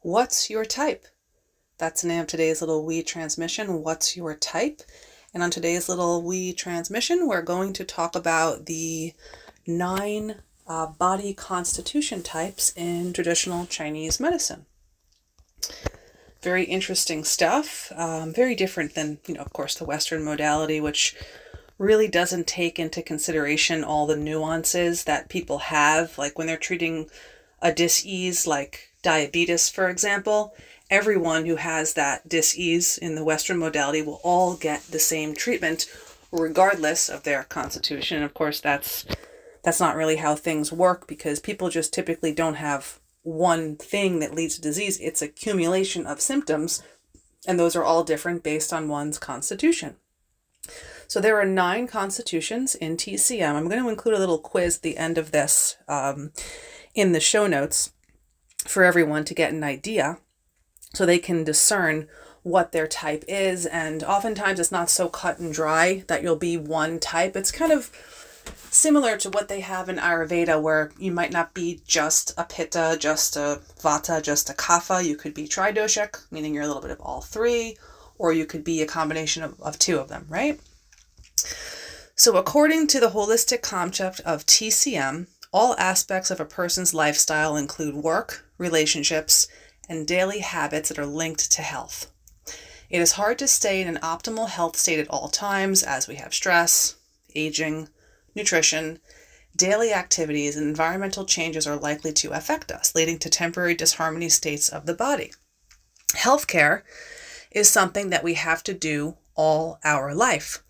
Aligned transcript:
What's 0.00 0.48
your 0.48 0.64
type? 0.64 1.06
That's 1.76 2.02
the 2.02 2.08
name 2.08 2.20
of 2.20 2.26
today's 2.28 2.60
little 2.60 2.84
wee 2.84 3.02
transmission. 3.02 3.82
What's 3.82 4.16
your 4.16 4.34
type? 4.34 4.82
And 5.34 5.42
on 5.42 5.50
today's 5.50 5.88
little 5.88 6.22
wee 6.22 6.52
transmission, 6.52 7.26
we're 7.26 7.42
going 7.42 7.72
to 7.74 7.84
talk 7.84 8.14
about 8.14 8.66
the 8.66 9.12
nine 9.66 10.36
uh, 10.68 10.86
body 10.86 11.34
constitution 11.34 12.22
types 12.22 12.72
in 12.76 13.12
traditional 13.12 13.66
Chinese 13.66 14.20
medicine. 14.20 14.66
Very 16.42 16.64
interesting 16.64 17.24
stuff. 17.24 17.90
Um, 17.96 18.32
very 18.32 18.54
different 18.54 18.94
than, 18.94 19.18
you 19.26 19.34
know, 19.34 19.40
of 19.40 19.52
course, 19.52 19.74
the 19.74 19.84
Western 19.84 20.24
modality, 20.24 20.80
which 20.80 21.16
really 21.76 22.06
doesn't 22.06 22.46
take 22.46 22.78
into 22.78 23.02
consideration 23.02 23.82
all 23.82 24.06
the 24.06 24.16
nuances 24.16 25.04
that 25.04 25.28
people 25.28 25.58
have. 25.58 26.16
Like 26.16 26.38
when 26.38 26.46
they're 26.46 26.56
treating 26.56 27.10
a 27.60 27.72
disease 27.72 28.46
like 28.46 28.87
diabetes, 29.02 29.68
for 29.68 29.88
example, 29.88 30.54
everyone 30.90 31.46
who 31.46 31.56
has 31.56 31.94
that 31.94 32.28
disease 32.28 32.98
in 32.98 33.14
the 33.14 33.24
Western 33.24 33.58
modality 33.58 34.02
will 34.02 34.20
all 34.22 34.56
get 34.56 34.82
the 34.84 34.98
same 34.98 35.34
treatment 35.34 35.86
regardless 36.30 37.08
of 37.08 37.22
their 37.22 37.44
constitution. 37.44 38.22
Of 38.22 38.34
course, 38.34 38.60
that's 38.60 39.04
that's 39.64 39.80
not 39.80 39.96
really 39.96 40.16
how 40.16 40.34
things 40.34 40.72
work 40.72 41.06
because 41.06 41.40
people 41.40 41.68
just 41.68 41.92
typically 41.92 42.32
don't 42.32 42.54
have 42.54 43.00
one 43.22 43.76
thing 43.76 44.20
that 44.20 44.34
leads 44.34 44.54
to 44.54 44.60
disease. 44.60 44.98
It's 45.00 45.20
accumulation 45.20 46.06
of 46.06 46.20
symptoms, 46.20 46.82
and 47.46 47.58
those 47.58 47.76
are 47.76 47.84
all 47.84 48.04
different 48.04 48.42
based 48.42 48.72
on 48.72 48.88
one's 48.88 49.18
constitution. 49.18 49.96
So 51.06 51.20
there 51.20 51.40
are 51.40 51.44
nine 51.44 51.86
constitutions 51.86 52.74
in 52.74 52.96
TCM. 52.96 53.54
I'm 53.54 53.68
going 53.68 53.82
to 53.82 53.88
include 53.88 54.14
a 54.14 54.18
little 54.18 54.38
quiz 54.38 54.76
at 54.76 54.82
the 54.82 54.98
end 54.98 55.18
of 55.18 55.32
this 55.32 55.76
um, 55.88 56.32
in 56.94 57.12
the 57.12 57.20
show 57.20 57.46
notes 57.46 57.92
for 58.66 58.84
everyone 58.84 59.24
to 59.24 59.34
get 59.34 59.52
an 59.52 59.64
idea 59.64 60.18
so 60.94 61.04
they 61.04 61.18
can 61.18 61.44
discern 61.44 62.08
what 62.42 62.72
their 62.72 62.86
type 62.86 63.24
is. 63.28 63.66
And 63.66 64.02
oftentimes 64.02 64.60
it's 64.60 64.72
not 64.72 64.90
so 64.90 65.08
cut 65.08 65.38
and 65.38 65.52
dry 65.52 66.04
that 66.08 66.22
you'll 66.22 66.36
be 66.36 66.56
one 66.56 66.98
type. 66.98 67.36
It's 67.36 67.52
kind 67.52 67.72
of 67.72 67.90
similar 68.70 69.16
to 69.18 69.30
what 69.30 69.48
they 69.48 69.60
have 69.60 69.88
in 69.88 69.96
Ayurveda, 69.96 70.60
where 70.60 70.92
you 70.98 71.12
might 71.12 71.32
not 71.32 71.54
be 71.54 71.80
just 71.86 72.32
a 72.36 72.44
Pitta, 72.44 72.96
just 72.98 73.36
a 73.36 73.60
Vata, 73.80 74.22
just 74.22 74.50
a 74.50 74.54
Kapha. 74.54 75.04
You 75.04 75.16
could 75.16 75.34
be 75.34 75.46
tridoshic, 75.46 76.22
meaning 76.30 76.54
you're 76.54 76.64
a 76.64 76.66
little 76.66 76.82
bit 76.82 76.90
of 76.90 77.00
all 77.00 77.20
three, 77.20 77.76
or 78.18 78.32
you 78.32 78.46
could 78.46 78.64
be 78.64 78.82
a 78.82 78.86
combination 78.86 79.42
of, 79.42 79.60
of 79.60 79.78
two 79.78 79.98
of 79.98 80.08
them, 80.08 80.26
right? 80.28 80.60
So, 82.14 82.36
according 82.36 82.88
to 82.88 83.00
the 83.00 83.10
holistic 83.10 83.62
concept 83.62 84.20
of 84.20 84.44
TCM, 84.44 85.28
all 85.52 85.76
aspects 85.78 86.30
of 86.30 86.40
a 86.40 86.44
person's 86.44 86.92
lifestyle 86.92 87.56
include 87.56 87.94
work, 87.94 88.44
relationships, 88.58 89.48
and 89.88 90.06
daily 90.06 90.40
habits 90.40 90.88
that 90.88 90.98
are 90.98 91.06
linked 91.06 91.50
to 91.52 91.62
health. 91.62 92.10
It 92.90 93.00
is 93.00 93.12
hard 93.12 93.38
to 93.38 93.48
stay 93.48 93.80
in 93.80 93.88
an 93.88 93.98
optimal 94.02 94.48
health 94.48 94.76
state 94.76 94.98
at 94.98 95.08
all 95.08 95.28
times 95.28 95.82
as 95.82 96.08
we 96.08 96.16
have 96.16 96.34
stress, 96.34 96.96
aging, 97.34 97.88
nutrition, 98.34 99.00
daily 99.56 99.92
activities, 99.92 100.56
and 100.56 100.66
environmental 100.66 101.24
changes 101.24 101.66
are 101.66 101.76
likely 101.76 102.12
to 102.12 102.32
affect 102.32 102.70
us, 102.70 102.94
leading 102.94 103.18
to 103.18 103.28
temporary 103.28 103.74
disharmony 103.74 104.28
states 104.28 104.68
of 104.68 104.86
the 104.86 104.94
body. 104.94 105.32
Healthcare 106.14 106.82
is 107.50 107.68
something 107.68 108.10
that 108.10 108.24
we 108.24 108.34
have 108.34 108.62
to 108.64 108.74
do 108.74 109.16
all 109.34 109.78
our 109.84 110.14
life. 110.14 110.62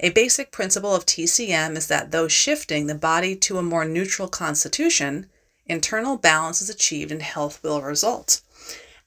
A 0.00 0.10
basic 0.10 0.52
principle 0.52 0.94
of 0.94 1.06
TCM 1.06 1.76
is 1.76 1.86
that 1.86 2.10
though 2.10 2.28
shifting 2.28 2.86
the 2.86 2.94
body 2.94 3.34
to 3.36 3.58
a 3.58 3.62
more 3.62 3.84
neutral 3.84 4.28
constitution, 4.28 5.30
internal 5.66 6.16
balance 6.16 6.60
is 6.60 6.70
achieved 6.70 7.12
and 7.12 7.22
health 7.22 7.62
will 7.62 7.82
result. 7.82 8.40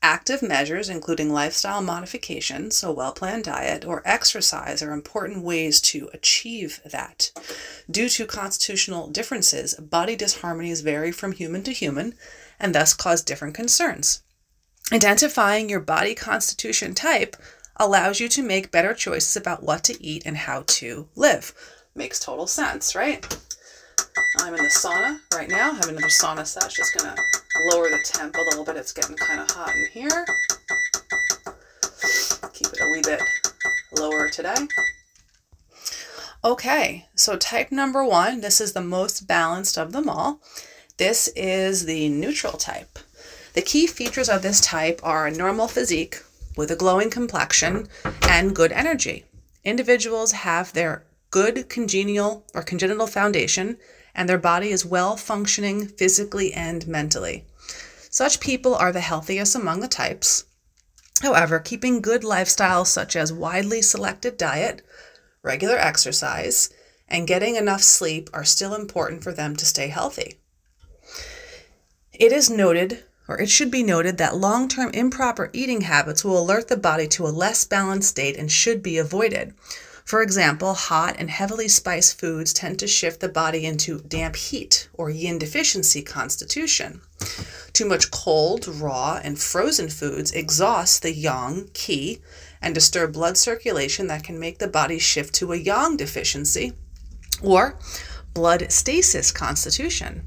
Active 0.03 0.43
measures, 0.43 0.89
including 0.89 1.33
lifestyle 1.33 1.81
modification, 1.81 2.69
so 2.69 2.91
well 2.91 3.11
planned 3.11 3.45
diet, 3.45 3.83
or 3.83 4.03
exercise, 4.05 4.83
are 4.83 4.91
important 4.91 5.43
ways 5.43 5.81
to 5.81 6.09
achieve 6.13 6.79
that. 6.85 7.31
Due 7.89 8.07
to 8.09 8.27
constitutional 8.27 9.07
differences, 9.07 9.73
body 9.75 10.15
disharmonies 10.15 10.83
vary 10.83 11.11
from 11.11 11.31
human 11.31 11.63
to 11.63 11.71
human 11.71 12.13
and 12.59 12.75
thus 12.75 12.93
cause 12.93 13.23
different 13.23 13.55
concerns. 13.55 14.21
Identifying 14.91 15.67
your 15.67 15.79
body 15.79 16.15
constitution 16.15 16.93
type 16.93 17.35
allows 17.75 18.19
you 18.19 18.29
to 18.29 18.43
make 18.43 18.71
better 18.71 18.93
choices 18.93 19.35
about 19.35 19.63
what 19.63 19.83
to 19.85 20.03
eat 20.03 20.23
and 20.25 20.37
how 20.37 20.63
to 20.67 21.09
live. 21.15 21.53
Makes 21.95 22.19
total 22.19 22.47
sense, 22.47 22.95
right? 22.95 23.36
I'm 24.39 24.53
in 24.53 24.63
the 24.63 24.69
sauna 24.69 25.19
right 25.33 25.49
now. 25.49 25.71
I 25.71 25.75
have 25.75 25.89
another 25.89 26.07
sauna 26.07 26.45
set. 26.45 26.69
Just 26.69 26.97
gonna 26.97 27.15
lower 27.71 27.89
the 27.89 27.99
temp 28.05 28.35
a 28.35 28.41
little 28.41 28.63
bit. 28.63 28.77
It's 28.77 28.93
getting 28.93 29.15
kind 29.15 29.39
of 29.39 29.49
hot 29.51 29.75
in 29.75 29.87
here. 29.91 30.25
Keep 32.53 32.67
it 32.73 32.81
a 32.81 32.89
wee 32.91 33.01
bit 33.03 33.21
lower 33.99 34.29
today. 34.29 34.55
Okay, 36.43 37.07
so 37.15 37.35
type 37.35 37.71
number 37.71 38.03
one, 38.03 38.41
this 38.41 38.61
is 38.61 38.73
the 38.73 38.81
most 38.81 39.27
balanced 39.27 39.77
of 39.77 39.91
them 39.91 40.07
all. 40.07 40.39
This 40.97 41.27
is 41.35 41.85
the 41.85 42.09
neutral 42.09 42.53
type. 42.53 42.99
The 43.53 43.61
key 43.61 43.87
features 43.87 44.29
of 44.29 44.43
this 44.43 44.61
type 44.61 44.99
are 45.03 45.27
a 45.27 45.31
normal 45.31 45.67
physique 45.67 46.21
with 46.55 46.71
a 46.71 46.75
glowing 46.75 47.09
complexion 47.09 47.87
and 48.29 48.55
good 48.55 48.71
energy. 48.71 49.25
Individuals 49.63 50.31
have 50.31 50.73
their 50.73 51.03
good 51.31 51.69
congenial 51.69 52.45
or 52.53 52.61
congenital 52.61 53.07
foundation 53.07 53.77
and 54.17 54.27
their 54.27 54.39
body 54.39 54.71
is 54.71 54.83
well 54.83 55.15
functioning 55.15 55.87
physically 55.87 56.51
and 56.53 56.87
mentally. 56.87 57.45
Such 58.09 58.39
people 58.39 58.73
are 58.75 58.91
the 58.91 58.99
healthiest 58.99 59.55
among 59.55 59.79
the 59.79 59.87
types. 59.87 60.45
However, 61.21 61.59
keeping 61.59 62.01
good 62.01 62.23
lifestyles 62.23 62.87
such 62.87 63.15
as 63.15 63.31
widely 63.31 63.81
selected 63.81 64.35
diet, 64.35 64.81
regular 65.43 65.77
exercise, 65.77 66.71
and 67.07 67.27
getting 67.27 67.55
enough 67.55 67.81
sleep 67.81 68.29
are 68.33 68.43
still 68.43 68.73
important 68.73 69.23
for 69.23 69.31
them 69.31 69.55
to 69.55 69.65
stay 69.65 69.87
healthy. 69.87 70.39
It 72.11 72.31
is 72.31 72.49
noted, 72.49 73.03
or 73.27 73.39
it 73.39 73.49
should 73.49 73.69
be 73.69 73.83
noted, 73.83 74.17
that 74.17 74.35
long 74.35 74.67
term 74.67 74.89
improper 74.93 75.51
eating 75.53 75.81
habits 75.81 76.23
will 76.23 76.41
alert 76.41 76.67
the 76.67 76.77
body 76.77 77.07
to 77.09 77.27
a 77.27 77.29
less 77.29 77.65
balanced 77.65 78.09
state 78.09 78.35
and 78.35 78.51
should 78.51 78.81
be 78.81 78.97
avoided. 78.97 79.53
For 80.07 80.21
example, 80.21 80.73
hot 80.73 81.17
and 81.19 81.29
heavily 81.29 81.67
spiced 81.67 82.17
foods 82.17 82.53
tend 82.53 82.79
to 82.79 82.87
shift 82.87 83.19
the 83.19 83.27
body 83.27 83.65
into 83.65 83.99
damp 83.99 84.37
heat 84.37 84.87
or 84.93 85.09
yin 85.09 85.37
deficiency 85.37 86.01
constitution. 86.01 87.01
Too 87.73 87.83
much 87.83 88.09
cold, 88.09 88.69
raw, 88.69 89.19
and 89.21 89.37
frozen 89.37 89.89
foods 89.89 90.31
exhaust 90.31 91.01
the 91.01 91.11
yang 91.11 91.65
qi 91.73 92.21
and 92.61 92.73
disturb 92.73 93.11
blood 93.11 93.35
circulation 93.35 94.07
that 94.07 94.23
can 94.23 94.39
make 94.39 94.59
the 94.59 94.69
body 94.69 94.97
shift 94.97 95.35
to 95.35 95.51
a 95.51 95.57
yang 95.57 95.97
deficiency 95.97 96.71
or 97.43 97.77
blood 98.33 98.71
stasis 98.71 99.33
constitution. 99.33 100.25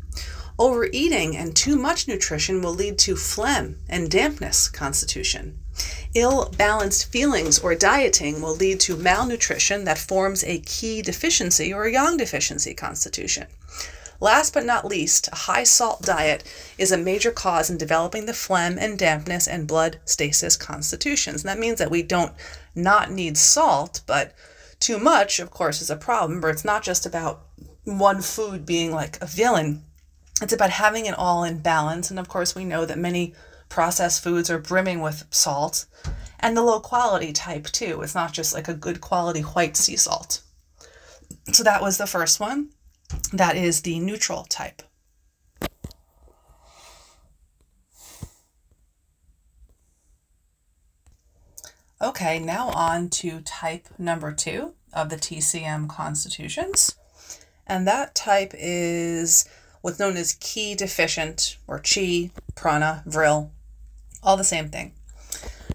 Overeating 0.59 1.39
and 1.39 1.57
too 1.57 1.77
much 1.77 2.07
nutrition 2.07 2.61
will 2.61 2.75
lead 2.75 2.99
to 2.99 3.17
phlegm 3.17 3.79
and 3.89 4.11
dampness 4.11 4.69
constitution. 4.69 5.60
Ill 6.15 6.53
balanced 6.57 7.11
feelings 7.13 7.59
or 7.59 7.75
dieting 7.75 8.41
will 8.41 8.55
lead 8.55 8.81
to 8.81 8.97
malnutrition 8.97 9.85
that 9.85 9.99
forms 9.99 10.43
a 10.45 10.59
qi 10.61 11.03
deficiency 11.03 11.73
or 11.73 11.85
a 11.85 11.93
yang 11.93 12.17
deficiency 12.17 12.75
constitution. 12.75 13.47
Last 14.21 14.53
but 14.53 14.67
not 14.67 14.85
least, 14.85 15.29
a 15.33 15.37
high 15.37 15.65
salt 15.65 16.03
diet 16.03 16.45
is 16.77 16.93
a 16.93 16.99
major 16.99 17.31
cause 17.31 17.71
in 17.71 17.79
developing 17.79 18.27
the 18.27 18.35
phlegm 18.35 18.77
and 18.79 18.99
dampness 18.99 19.49
and 19.49 19.67
blood 19.67 19.99
stasis 20.05 20.57
constitutions. 20.57 21.43
And 21.43 21.49
that 21.49 21.59
means 21.59 21.79
that 21.79 21.91
we 21.91 22.03
don't 22.03 22.35
not 22.75 23.11
need 23.11 23.39
salt, 23.39 24.03
but 24.07 24.35
too 24.79 24.99
much, 24.99 25.41
of 25.41 25.51
course, 25.51 25.81
is 25.81 25.89
a 25.89 25.97
problem. 25.97 26.41
But 26.41 26.49
it's 26.49 26.67
not 26.67 26.83
just 26.83 27.07
about 27.07 27.47
one 27.85 28.21
food 28.21 28.67
being 28.67 28.93
like 28.93 29.17
a 29.23 29.27
villain. 29.27 29.85
It's 30.43 30.53
about 30.53 30.71
having 30.71 31.07
it 31.07 31.19
all 31.19 31.43
in 31.43 31.61
balance. 31.61 32.11
And 32.11 32.19
of 32.19 32.29
course, 32.29 32.55
we 32.55 32.65
know 32.65 32.85
that 32.85 32.99
many 32.99 33.35
processed 33.71 34.23
foods 34.23 34.51
are 34.51 34.59
brimming 34.59 35.01
with 35.01 35.25
salt 35.31 35.87
and 36.41 36.55
the 36.55 36.63
low 36.63 36.81
quality 36.81 37.33
type 37.33 37.65
too. 37.67 38.03
It's 38.03 38.15
not 38.15 38.33
just 38.33 38.53
like 38.53 38.69
a 38.69 38.75
good 38.75 39.01
quality 39.01 39.41
white 39.41 39.77
sea 39.77 39.97
salt. 39.97 40.43
So 41.53 41.63
that 41.65 41.81
was 41.81 41.97
the 41.97 42.07
first 42.07 42.41
one. 42.41 42.71
That 43.33 43.57
is 43.57 43.81
the 43.81 43.99
neutral 43.99 44.45
type. 44.45 44.83
Okay, 52.03 52.39
now 52.39 52.71
on 52.71 53.11
to 53.11 53.41
type 53.43 53.87
number 53.99 54.33
two 54.33 54.73
of 54.93 55.11
the 55.11 55.17
TCM 55.17 55.89
constitutions. 55.89 56.97
And 57.67 57.87
that 57.87 58.15
type 58.15 58.55
is 58.57 59.47
what's 59.83 59.99
known 59.99 60.17
as 60.17 60.35
qi 60.35 60.77
deficient 60.77 61.59
or 61.67 61.79
chi, 61.79 62.31
prana, 62.55 63.03
vril, 63.07 63.53
all 64.23 64.37
the 64.37 64.45
same 64.45 64.69
thing. 64.69 64.93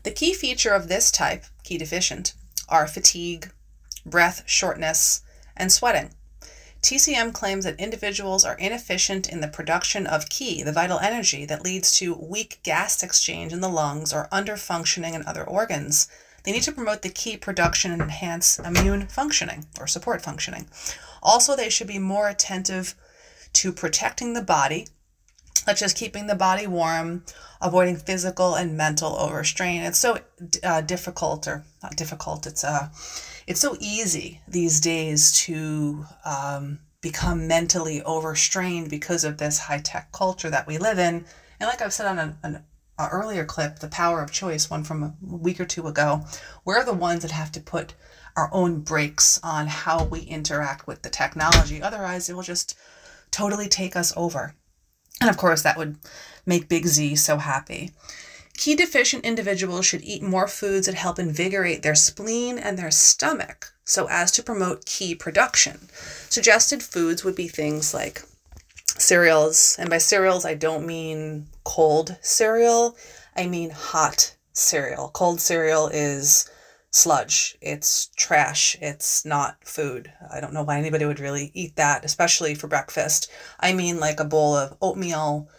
The 0.03 0.12
key 0.12 0.33
feature 0.33 0.74
of 0.74 0.88
this 0.88 1.12
type, 1.12 1.45
qi 1.63 1.80
deficient, 1.80 2.33
are 2.69 2.88
fatigue, 2.88 3.51
breath 4.06 4.44
shortness, 4.45 5.21
and 5.57 5.71
sweating. 5.71 6.12
TCM 6.86 7.33
claims 7.33 7.63
that 7.65 7.80
individuals 7.80 8.45
are 8.45 8.59
inefficient 8.59 9.27
in 9.27 9.42
the 9.42 9.47
production 9.47 10.06
of 10.06 10.30
Qi, 10.30 10.63
the 10.63 10.71
vital 10.71 11.00
energy 11.00 11.44
that 11.44 11.63
leads 11.63 11.92
to 11.97 12.13
weak 12.13 12.59
gas 12.62 13.01
exchange 13.01 13.51
in 13.51 13.62
the 13.62 13.69
lungs 13.69 14.13
or 14.13 14.27
underfunctioning 14.31 15.15
in 15.15 15.25
other 15.25 15.44
organs. 15.44 16.07
They 16.44 16.51
need 16.51 16.62
to 16.62 16.71
promote 16.71 17.01
the 17.01 17.09
Qi 17.09 17.42
production 17.42 17.92
and 17.92 18.03
enhance 18.03 18.59
immune 18.59 19.07
functioning 19.07 19.65
or 19.80 19.88
support 19.88 20.21
functioning. 20.21 20.68
Also, 21.24 21.56
they 21.56 21.71
should 21.71 21.88
be 21.88 21.97
more 21.97 22.30
attentive 22.30 22.94
to 23.53 23.71
protecting 23.71 24.33
the 24.33 24.44
body, 24.44 24.88
such 25.56 25.81
as 25.81 25.94
keeping 25.94 26.28
the 26.28 26.36
body 26.36 26.68
warm, 26.68 27.24
avoiding 27.62 27.96
physical 27.96 28.56
and 28.56 28.78
mental 28.78 29.16
overstrain. 29.18 29.81
It's 29.81 30.00
so 30.00 30.19
uh, 30.63 30.81
difficult, 30.81 31.48
or 31.48 31.63
not 31.81 31.96
difficult. 31.96 32.46
It's 32.46 32.63
uh, 32.63 32.90
it's 33.48 33.62
so 33.62 33.75
easy 33.80 34.42
these 34.48 34.80
days 34.80 35.31
to 35.46 36.06
um, 36.25 36.80
become 37.02 37.48
mentally 37.48 38.02
overstrained 38.04 38.90
because 38.90 39.24
of 39.24 39.38
this 39.38 39.60
high 39.60 39.80
tech 39.80 40.12
culture 40.12 40.50
that 40.50 40.68
we 40.68 40.78
live 40.78 41.00
in. 41.00 41.25
And 41.60 41.68
like 41.68 41.81
I've 41.81 41.94
said 41.94 42.07
on 42.07 42.19
an, 42.19 42.38
an 42.44 42.63
earlier 43.00 43.46
clip, 43.46 43.80
the 43.80 43.88
power 43.88 44.22
of 44.22 44.31
choice, 44.31 44.69
one 44.69 44.84
from 44.84 45.04
a 45.04 45.13
week 45.22 45.60
or 45.60 45.66
two 45.66 45.88
ago, 45.88 46.25
we're 46.63 46.84
the 46.84 46.94
ones 46.94 47.22
that 47.22 47.31
have 47.31 47.52
to 47.54 47.60
put 47.60 47.94
our 48.36 48.50
own 48.52 48.81
brakes 48.81 49.40
on 49.44 49.68
how 49.68 50.06
we 50.06 50.22
interact 50.22 50.88
with 50.88 51.02
the 51.02 51.10
technology. 51.10 51.81
Otherwise, 51.81 52.30
it 52.30 52.36
will 52.36 52.44
just 52.44 52.78
totally 53.31 53.68
take 53.68 53.96
us 53.96 54.13
over. 54.18 54.56
And 55.25 55.31
of 55.31 55.38
course, 55.38 55.63
that 55.63 55.75
would 55.75 55.98
make 56.45 56.69
Big 56.69 56.86
Z 56.86 57.16
so 57.16 57.38
happy. 57.38 57.89
Qi 58.60 58.77
deficient 58.77 59.25
individuals 59.25 59.83
should 59.83 60.04
eat 60.04 60.22
more 60.22 60.48
foods 60.48 60.86
that 60.86 60.94
help 60.94 61.18
invigorate 61.18 61.81
their 61.81 61.95
spleen 61.95 62.60
and 62.60 62.77
their 62.77 62.92
stomach 62.92 63.74
so 63.83 64.07
as 64.07 64.30
to 64.33 64.44
promote 64.44 64.86
qi 64.86 65.18
production. 65.18 65.89
Suggested 66.30 66.83
foods 66.83 67.24
would 67.24 67.36
be 67.36 67.48
things 67.48 67.92
like 67.92 68.22
cereals, 68.86 69.75
and 69.80 69.89
by 69.89 69.98
cereals, 69.98 70.45
I 70.45 70.54
don't 70.54 70.86
mean 70.86 71.48
cold 71.63 72.18
cereal, 72.21 72.95
I 73.36 73.48
mean 73.48 73.71
hot 73.71 74.36
cereal. 74.54 75.10
Cold 75.10 75.42
cereal 75.42 75.88
is 75.88 76.48
sludge, 76.95 77.57
it's 77.62 78.07
trash, 78.15 78.77
it's 78.81 79.25
not 79.25 79.57
food. 79.63 80.12
I 80.31 80.39
don't 80.39 80.53
know 80.53 80.63
why 80.63 80.77
anybody 80.77 81.06
would 81.06 81.19
really 81.19 81.51
eat 81.53 81.75
that, 81.75 82.06
especially 82.06 82.56
for 82.56 82.68
breakfast. 82.68 83.30
I 83.59 83.74
mean, 83.74 84.00
like 84.00 84.19
a 84.19 84.25
bowl 84.25 84.56
of 84.56 84.77
oatmeal 84.81 85.50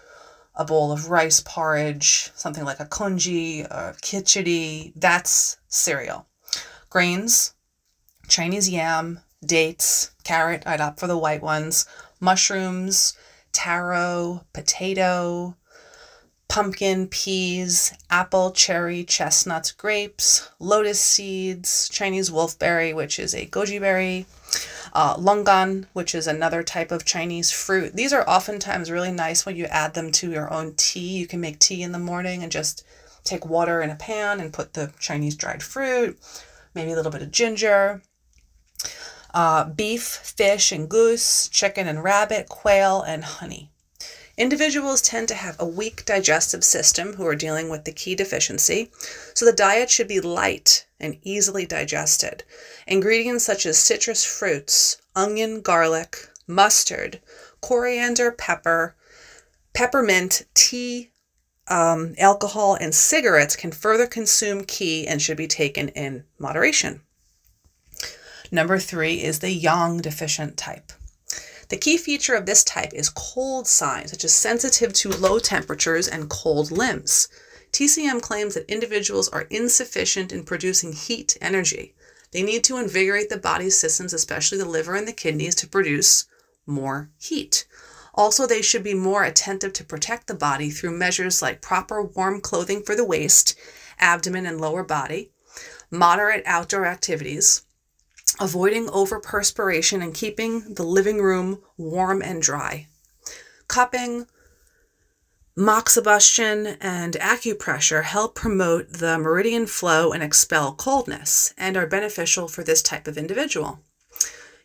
a 0.56 0.64
bowl 0.64 0.90
of 0.90 1.10
rice 1.10 1.40
porridge, 1.40 2.30
something 2.34 2.64
like 2.64 2.80
a 2.80 2.86
congee 2.86 3.62
or 3.64 3.94
khichdi, 4.00 4.92
that's 4.96 5.58
cereal. 5.68 6.26
Grains, 6.88 7.54
Chinese 8.26 8.68
yam, 8.68 9.20
dates, 9.44 10.12
carrot, 10.24 10.62
I'd 10.66 10.80
opt 10.80 10.98
for 10.98 11.06
the 11.06 11.18
white 11.18 11.42
ones, 11.42 11.86
mushrooms, 12.20 13.16
taro, 13.52 14.46
potato, 14.54 15.56
pumpkin, 16.48 17.08
peas, 17.08 17.92
apple, 18.10 18.50
cherry, 18.50 19.04
chestnuts, 19.04 19.72
grapes, 19.72 20.48
lotus 20.58 21.00
seeds, 21.00 21.88
Chinese 21.88 22.30
wolfberry, 22.30 22.94
which 22.94 23.18
is 23.18 23.34
a 23.34 23.46
goji 23.46 23.80
berry, 23.80 24.26
uh, 24.92 25.16
longan, 25.16 25.86
which 25.92 26.14
is 26.14 26.26
another 26.26 26.62
type 26.62 26.90
of 26.90 27.04
Chinese 27.04 27.50
fruit. 27.50 27.94
These 27.94 28.12
are 28.12 28.28
oftentimes 28.28 28.90
really 28.90 29.12
nice 29.12 29.44
when 29.44 29.56
you 29.56 29.66
add 29.66 29.94
them 29.94 30.10
to 30.12 30.30
your 30.30 30.52
own 30.52 30.74
tea. 30.76 31.18
You 31.18 31.26
can 31.26 31.40
make 31.40 31.58
tea 31.58 31.82
in 31.82 31.92
the 31.92 31.98
morning 31.98 32.42
and 32.42 32.50
just 32.50 32.84
take 33.24 33.44
water 33.44 33.82
in 33.82 33.90
a 33.90 33.96
pan 33.96 34.40
and 34.40 34.52
put 34.52 34.74
the 34.74 34.92
Chinese 34.98 35.36
dried 35.36 35.62
fruit, 35.62 36.18
maybe 36.74 36.92
a 36.92 36.96
little 36.96 37.12
bit 37.12 37.22
of 37.22 37.30
ginger. 37.32 38.02
Uh, 39.34 39.64
beef, 39.64 40.02
fish, 40.02 40.72
and 40.72 40.88
goose, 40.88 41.48
chicken 41.48 41.86
and 41.86 42.02
rabbit, 42.02 42.48
quail, 42.48 43.02
and 43.02 43.22
honey. 43.22 43.70
Individuals 44.38 45.00
tend 45.00 45.28
to 45.28 45.34
have 45.34 45.56
a 45.58 45.66
weak 45.66 46.04
digestive 46.04 46.62
system 46.62 47.14
who 47.14 47.26
are 47.26 47.34
dealing 47.34 47.70
with 47.70 47.84
the 47.84 47.92
Qi 47.92 48.14
deficiency, 48.14 48.90
so 49.34 49.46
the 49.46 49.52
diet 49.52 49.88
should 49.88 50.08
be 50.08 50.20
light 50.20 50.86
and 51.00 51.18
easily 51.22 51.64
digested. 51.64 52.44
Ingredients 52.86 53.44
such 53.44 53.64
as 53.64 53.78
citrus 53.78 54.26
fruits, 54.26 55.00
onion, 55.14 55.62
garlic, 55.62 56.28
mustard, 56.46 57.20
coriander, 57.62 58.30
pepper, 58.30 58.94
peppermint, 59.72 60.42
tea, 60.52 61.10
um, 61.68 62.14
alcohol, 62.18 62.74
and 62.74 62.94
cigarettes 62.94 63.56
can 63.56 63.72
further 63.72 64.06
consume 64.06 64.64
Qi 64.64 65.06
and 65.08 65.20
should 65.20 65.38
be 65.38 65.48
taken 65.48 65.88
in 65.88 66.24
moderation. 66.38 67.00
Number 68.52 68.78
three 68.78 69.22
is 69.22 69.38
the 69.38 69.50
yang 69.50 69.98
deficient 69.98 70.56
type. 70.56 70.92
The 71.68 71.76
key 71.76 71.96
feature 71.96 72.34
of 72.34 72.46
this 72.46 72.62
type 72.62 72.92
is 72.94 73.08
cold 73.08 73.66
signs, 73.66 74.10
such 74.10 74.24
as 74.24 74.32
sensitive 74.32 74.92
to 74.94 75.08
low 75.08 75.38
temperatures 75.38 76.06
and 76.06 76.30
cold 76.30 76.70
limbs. 76.70 77.28
TCM 77.72 78.22
claims 78.22 78.54
that 78.54 78.70
individuals 78.70 79.28
are 79.28 79.48
insufficient 79.50 80.32
in 80.32 80.44
producing 80.44 80.92
heat 80.92 81.36
energy. 81.40 81.94
They 82.30 82.42
need 82.42 82.62
to 82.64 82.78
invigorate 82.78 83.30
the 83.30 83.36
body's 83.36 83.78
systems, 83.78 84.12
especially 84.12 84.58
the 84.58 84.64
liver 84.64 84.94
and 84.94 85.08
the 85.08 85.12
kidneys, 85.12 85.54
to 85.56 85.66
produce 85.66 86.26
more 86.66 87.10
heat. 87.18 87.66
Also, 88.14 88.46
they 88.46 88.62
should 88.62 88.82
be 88.82 88.94
more 88.94 89.24
attentive 89.24 89.72
to 89.74 89.84
protect 89.84 90.26
the 90.26 90.34
body 90.34 90.70
through 90.70 90.96
measures 90.96 91.42
like 91.42 91.60
proper 91.60 92.02
warm 92.02 92.40
clothing 92.40 92.82
for 92.82 92.94
the 92.94 93.04
waist, 93.04 93.58
abdomen, 93.98 94.46
and 94.46 94.60
lower 94.60 94.82
body, 94.82 95.32
moderate 95.90 96.42
outdoor 96.46 96.86
activities, 96.86 97.62
avoiding 98.40 98.86
overperspiration 98.88 100.02
and 100.02 100.14
keeping 100.14 100.74
the 100.74 100.82
living 100.82 101.20
room 101.20 101.62
warm 101.76 102.22
and 102.22 102.42
dry. 102.42 102.86
Cupping, 103.68 104.26
moxibustion, 105.56 106.76
and 106.80 107.14
acupressure 107.14 108.04
help 108.04 108.34
promote 108.34 108.92
the 108.92 109.18
meridian 109.18 109.66
flow 109.66 110.12
and 110.12 110.22
expel 110.22 110.72
coldness 110.74 111.54
and 111.56 111.76
are 111.76 111.86
beneficial 111.86 112.46
for 112.46 112.62
this 112.62 112.82
type 112.82 113.08
of 113.08 113.16
individual. 113.16 113.80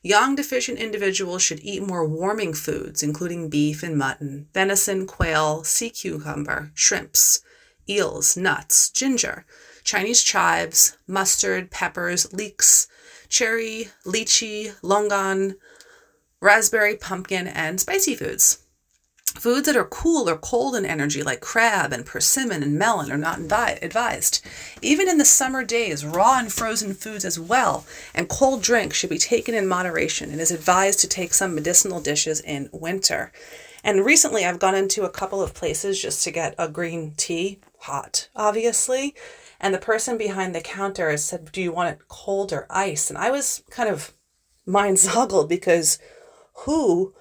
Yang 0.03 0.35
deficient 0.35 0.79
individuals 0.79 1.43
should 1.43 1.59
eat 1.59 1.85
more 1.85 2.07
warming 2.07 2.53
foods, 2.53 3.03
including 3.03 3.49
beef 3.49 3.83
and 3.83 3.97
mutton, 3.97 4.47
venison, 4.53 5.05
quail, 5.05 5.63
sea 5.63 5.91
cucumber, 5.91 6.71
shrimps, 6.73 7.41
eels, 7.87 8.35
nuts, 8.35 8.89
ginger, 8.89 9.45
Chinese 9.83 10.23
chives, 10.23 10.97
mustard, 11.07 11.69
peppers, 11.69 12.33
leeks, 12.33 12.87
cherry, 13.31 13.87
lychee, 14.05 14.79
longan, 14.81 15.55
raspberry, 16.39 16.95
pumpkin, 16.95 17.47
and 17.47 17.79
spicy 17.79 18.13
foods. 18.13 18.59
Foods 19.35 19.65
that 19.65 19.77
are 19.77 19.85
cool 19.85 20.29
or 20.29 20.37
cold 20.37 20.75
in 20.75 20.85
energy, 20.85 21.23
like 21.23 21.39
crab 21.39 21.93
and 21.93 22.05
persimmon 22.05 22.61
and 22.61 22.77
melon, 22.77 23.09
are 23.09 23.17
not 23.17 23.39
advised. 23.39 24.45
Even 24.81 25.07
in 25.07 25.17
the 25.17 25.25
summer 25.25 25.63
days, 25.63 26.05
raw 26.05 26.37
and 26.37 26.51
frozen 26.51 26.93
foods 26.93 27.23
as 27.23 27.39
well, 27.39 27.85
and 28.13 28.27
cold 28.27 28.61
drinks 28.61 28.97
should 28.97 29.09
be 29.09 29.17
taken 29.17 29.55
in 29.55 29.65
moderation. 29.65 30.31
It 30.31 30.39
is 30.39 30.51
advised 30.51 30.99
to 30.99 31.07
take 31.07 31.33
some 31.33 31.55
medicinal 31.55 32.01
dishes 32.01 32.41
in 32.41 32.69
winter. 32.73 33.31
And 33.83 34.05
recently, 34.05 34.45
I've 34.45 34.59
gone 34.59 34.75
into 34.75 35.03
a 35.03 35.09
couple 35.09 35.41
of 35.41 35.53
places 35.53 36.01
just 36.01 36.23
to 36.25 36.31
get 36.31 36.53
a 36.57 36.67
green 36.67 37.13
tea, 37.15 37.59
hot, 37.79 38.27
obviously, 38.35 39.15
and 39.61 39.73
the 39.73 39.79
person 39.79 40.17
behind 40.17 40.53
the 40.53 40.59
counter 40.59 41.15
said, 41.15 41.51
Do 41.51 41.61
you 41.61 41.71
want 41.71 41.89
it 41.89 42.07
cold 42.07 42.51
or 42.51 42.65
ice? 42.69 43.09
And 43.09 43.17
I 43.17 43.29
was 43.29 43.63
kind 43.69 43.87
of 43.87 44.11
mind 44.65 44.99
boggled 45.13 45.47
because 45.55 45.99
who 46.65 47.13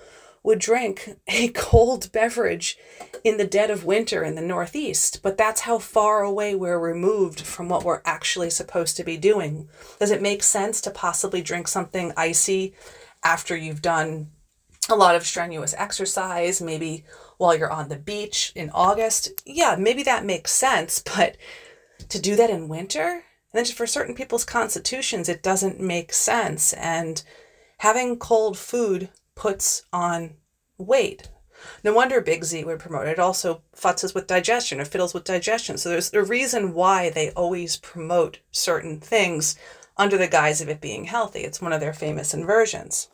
would 0.43 0.59
drink 0.59 1.11
a 1.29 1.49
cold 1.55 2.11
beverage 2.13 2.79
in 3.23 3.37
the 3.37 3.47
dead 3.47 3.71
of 3.71 3.85
winter 3.85 4.25
in 4.25 4.37
the 4.37 4.41
Northeast? 4.41 5.21
But 5.23 5.37
that's 5.37 5.61
how 5.61 5.79
far 5.79 6.23
away 6.23 6.55
we're 6.55 6.79
removed 6.79 7.43
from 7.43 7.69
what 7.69 7.85
we're 7.85 8.03
actually 8.07 8.49
supposed 8.49 8.97
to 8.97 9.05
be 9.05 9.19
doing. 9.19 9.69
Does 9.99 10.11
it 10.11 10.23
make 10.23 10.43
sense 10.43 10.81
to 10.81 10.91
possibly 10.91 11.43
drink 11.43 11.69
something 11.69 12.13
icy 12.17 12.75
after 13.23 13.55
you've 13.55 13.83
done 13.83 14.31
a 14.89 14.97
lot 14.97 15.15
of 15.15 15.27
strenuous 15.27 15.75
exercise, 15.77 16.63
maybe 16.63 17.05
while 17.37 17.55
you're 17.55 17.71
on 17.71 17.91
the 17.91 17.97
beach 17.97 18.51
in 18.55 18.71
August? 18.71 19.43
Yeah, 19.45 19.77
maybe 19.79 20.03
that 20.05 20.25
makes 20.25 20.53
sense, 20.53 21.03
but 21.17 21.37
to 22.11 22.21
do 22.21 22.37
that 22.37 22.51
in 22.51 22.69
winter. 22.69 23.25
And 23.53 23.65
then 23.65 23.65
for 23.65 23.87
certain 23.87 24.15
people's 24.15 24.45
constitutions, 24.45 25.29
it 25.29 25.43
doesn't 25.43 25.81
make 25.81 26.13
sense. 26.13 26.73
And 26.75 27.23
having 27.79 28.19
cold 28.19 28.59
food 28.59 29.09
puts 29.35 29.85
on 29.93 30.35
weight. 30.79 31.29
No 31.85 31.93
wonder 31.93 32.21
Big 32.21 32.45
Z 32.45 32.65
would 32.65 32.79
promote 32.79 33.07
it. 33.07 33.13
It 33.13 33.19
also 33.19 33.63
futzes 33.77 34.15
with 34.15 34.27
digestion 34.27 34.81
or 34.81 34.85
fiddles 34.85 35.13
with 35.13 35.25
digestion. 35.25 35.77
So 35.79 35.89
there's 35.89 36.13
a 36.15 36.23
reason 36.23 36.75
why 36.75 37.11
they 37.11 37.31
always 37.33 37.77
promote 37.77 38.39
certain 38.51 39.01
things 39.01 39.57
under 39.97 40.17
the 40.17 40.29
guise 40.29 40.61
of 40.61 40.69
it 40.69 40.81
being 40.81 41.05
healthy. 41.05 41.41
It's 41.41 41.61
one 41.61 41.73
of 41.73 41.81
their 41.81 41.93
famous 41.93 42.33
inversions. 42.33 43.09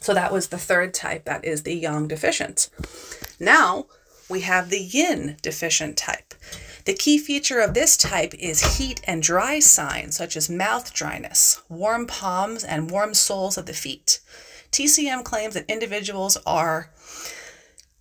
So 0.00 0.14
that 0.14 0.32
was 0.32 0.48
the 0.48 0.58
third 0.58 0.94
type, 0.94 1.24
that 1.24 1.44
is 1.44 1.64
the 1.64 1.74
yang 1.74 2.08
deficient. 2.08 2.70
Now 3.40 3.86
we 4.30 4.40
have 4.42 4.70
the 4.70 4.80
yin 4.80 5.36
deficient 5.42 5.96
type. 5.96 6.34
The 6.86 6.94
key 6.94 7.18
feature 7.18 7.58
of 7.58 7.74
this 7.74 7.96
type 7.96 8.32
is 8.34 8.78
heat 8.78 9.00
and 9.08 9.20
dry 9.20 9.58
signs 9.58 10.16
such 10.16 10.36
as 10.36 10.48
mouth 10.48 10.94
dryness, 10.94 11.60
warm 11.68 12.06
palms, 12.06 12.62
and 12.62 12.92
warm 12.92 13.12
soles 13.12 13.58
of 13.58 13.66
the 13.66 13.72
feet. 13.72 14.20
TCM 14.70 15.24
claims 15.24 15.54
that 15.54 15.68
individuals 15.68 16.38
are 16.46 16.92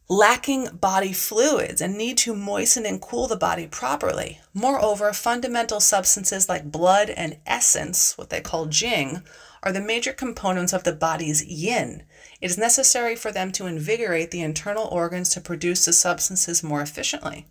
lacking 0.07 0.67
body 0.79 1.13
fluids 1.13 1.81
and 1.81 1.97
need 1.97 2.15
to 2.19 2.35
moisten 2.35 2.85
and 2.85 3.01
cool 3.01 3.27
the 3.27 3.35
body 3.35 3.65
properly. 3.65 4.39
Moreover, 4.53 5.13
fundamental 5.13 5.79
substances 5.79 6.47
like 6.47 6.71
blood 6.71 7.09
and 7.09 7.37
essence, 7.47 8.15
what 8.19 8.29
they 8.29 8.39
call 8.39 8.67
jing, 8.67 9.23
are 9.63 9.71
the 9.71 9.81
major 9.81 10.13
components 10.13 10.73
of 10.73 10.83
the 10.83 10.93
body's 10.93 11.43
yin. 11.43 12.03
It 12.39 12.51
is 12.51 12.57
necessary 12.59 13.15
for 13.15 13.31
them 13.31 13.51
to 13.53 13.65
invigorate 13.65 14.29
the 14.29 14.43
internal 14.43 14.85
organs 14.85 15.29
to 15.29 15.41
produce 15.41 15.85
the 15.85 15.93
substances 15.93 16.61
more 16.61 16.83
efficiently. 16.83 17.47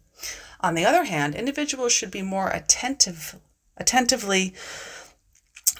On 0.64 0.72
the 0.72 0.86
other 0.86 1.04
hand, 1.04 1.34
individuals 1.34 1.92
should 1.92 2.10
be 2.10 2.22
more 2.22 2.48
attentive, 2.48 3.36
attentively 3.76 4.54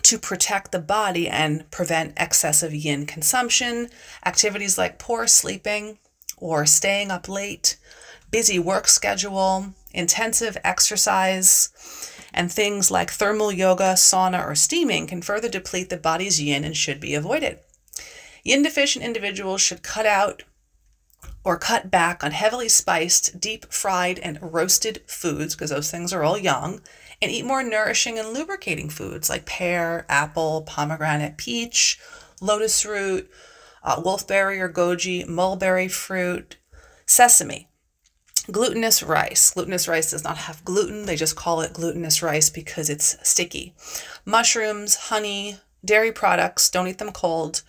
to 0.03 0.19
protect 0.19 0.73
the 0.73 0.79
body 0.79 1.27
and 1.27 1.71
prevent 1.71 2.13
excessive 2.19 2.75
yin 2.75 3.07
consumption. 3.07 3.89
Activities 4.27 4.77
like 4.77 4.99
poor 4.99 5.27
sleeping 5.27 5.97
or 6.37 6.67
staying 6.67 7.11
up 7.11 7.31
late, 7.31 7.79
busy 8.31 8.59
work 8.59 8.87
schedule, 8.87 9.73
intensive 9.95 10.59
exercise, 10.63 11.71
and 12.35 12.53
things 12.53 12.91
like 12.91 13.11
thermal 13.11 13.51
yoga, 13.51 13.95
sauna, 13.95 14.47
or 14.47 14.55
steaming 14.55 15.07
can 15.07 15.23
further 15.23 15.49
deplete 15.49 15.89
the 15.89 15.97
body's 15.97 16.43
yin 16.43 16.63
and 16.63 16.77
should 16.77 17.01
be 17.01 17.15
avoided. 17.15 17.59
Yin 18.43 18.63
deficient 18.63 19.03
individuals 19.03 19.63
should 19.63 19.83
cut 19.83 20.05
out 20.05 20.43
or 21.45 21.59
cut 21.59 21.91
back 21.91 22.25
on 22.25 22.33
heavily 22.33 22.69
spiced, 22.69 23.39
deep 23.39 23.71
fried, 23.73 24.19
and 24.19 24.39
roasted 24.41 25.03
foods, 25.07 25.55
because 25.55 25.71
those 25.71 25.91
things 25.91 26.13
are 26.13 26.25
all 26.25 26.39
yang, 26.39 26.81
and 27.21 27.31
eat 27.31 27.45
more 27.45 27.63
nourishing 27.63 28.19
and 28.19 28.31
lubricating 28.31 28.89
foods 28.89 29.29
like 29.29 29.47
pear, 29.47 30.07
apple, 30.09 30.63
pomegranate, 30.63 31.37
peach, 31.37 32.01
lotus 32.41 32.85
root, 32.85 33.31
uh, 33.83 34.01
wolfberry 34.01 34.59
or 34.59 34.69
goji, 34.69 35.27
mulberry 35.27 35.89
fruit, 35.89 36.57
sesame. 37.07 37.69
Glutinous 38.51 39.03
rice. 39.03 39.51
Glutinous 39.51 39.89
rice 39.89 40.11
does 40.11 40.25
not 40.25 40.37
have 40.37 40.65
gluten. 40.67 41.07
They 41.07 41.17
just 41.17 41.37
call 41.37 41.63
it 41.63 41.73
glutinous 41.73 42.23
rice 42.23 42.51
because 42.51 42.91
it's 42.91 43.17
sticky. 43.27 43.75
Mushrooms, 44.27 44.97
honey, 44.97 45.57
dairy 45.83 46.13
products, 46.13 46.69
don't 46.69 46.87
eat 46.87 46.99
them 46.99 47.13
cold. 47.13 47.63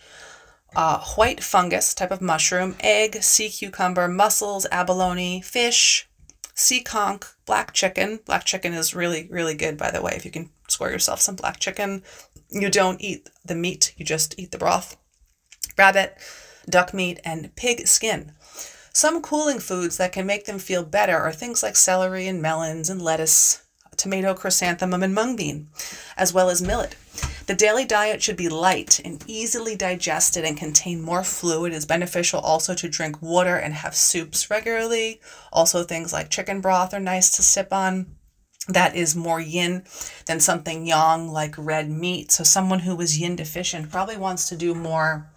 Uh, 0.76 1.02
white 1.14 1.42
fungus 1.42 1.94
type 1.94 2.10
of 2.10 2.20
mushroom, 2.20 2.76
egg, 2.80 3.22
sea 3.22 3.48
cucumber, 3.48 4.06
mussels, 4.06 4.66
abalone, 4.70 5.40
fish, 5.40 6.06
sea 6.54 6.82
conch, 6.82 7.22
black 7.46 7.72
chicken. 7.72 8.20
Black 8.26 8.44
chicken 8.44 8.74
is 8.74 8.94
really, 8.94 9.26
really 9.30 9.54
good, 9.54 9.78
by 9.78 9.90
the 9.90 10.02
way. 10.02 10.12
If 10.14 10.26
you 10.26 10.30
can 10.30 10.50
score 10.68 10.90
yourself 10.90 11.22
some 11.22 11.34
black 11.34 11.58
chicken, 11.58 12.02
you 12.50 12.68
don't 12.70 13.00
eat 13.00 13.30
the 13.42 13.54
meat, 13.54 13.94
you 13.96 14.04
just 14.04 14.38
eat 14.38 14.50
the 14.50 14.58
broth. 14.58 14.98
Rabbit, 15.78 16.18
duck 16.68 16.92
meat, 16.92 17.20
and 17.24 17.56
pig 17.56 17.88
skin. 17.88 18.32
Some 18.92 19.22
cooling 19.22 19.60
foods 19.60 19.96
that 19.96 20.12
can 20.12 20.26
make 20.26 20.44
them 20.44 20.58
feel 20.58 20.84
better 20.84 21.16
are 21.16 21.32
things 21.32 21.62
like 21.62 21.76
celery 21.76 22.26
and 22.26 22.42
melons 22.42 22.90
and 22.90 23.00
lettuce, 23.00 23.62
tomato, 23.96 24.34
chrysanthemum, 24.34 25.02
and 25.02 25.14
mung 25.14 25.36
bean, 25.36 25.68
as 26.16 26.32
well 26.32 26.48
as 26.48 26.62
millet. 26.62 26.96
The 27.46 27.54
daily 27.54 27.84
diet 27.84 28.22
should 28.22 28.36
be 28.36 28.48
light 28.48 29.00
and 29.04 29.22
easily 29.26 29.76
digested 29.76 30.44
and 30.44 30.56
contain 30.56 31.00
more 31.00 31.22
fluid. 31.22 31.72
It 31.72 31.76
is 31.76 31.86
beneficial 31.86 32.40
also 32.40 32.74
to 32.74 32.88
drink 32.88 33.22
water 33.22 33.56
and 33.56 33.72
have 33.72 33.94
soups 33.94 34.50
regularly. 34.50 35.20
Also, 35.52 35.84
things 35.84 36.12
like 36.12 36.28
chicken 36.28 36.60
broth 36.60 36.92
are 36.92 37.00
nice 37.00 37.36
to 37.36 37.42
sip 37.42 37.72
on. 37.72 38.16
That 38.68 38.96
is 38.96 39.14
more 39.14 39.40
yin 39.40 39.84
than 40.26 40.40
something 40.40 40.86
yang 40.86 41.28
like 41.28 41.54
red 41.56 41.88
meat. 41.88 42.32
So, 42.32 42.42
someone 42.42 42.80
who 42.80 43.00
is 43.00 43.20
yin 43.20 43.36
deficient 43.36 43.92
probably 43.92 44.16
wants 44.16 44.48
to 44.48 44.56
do 44.56 44.74
more 44.74 45.30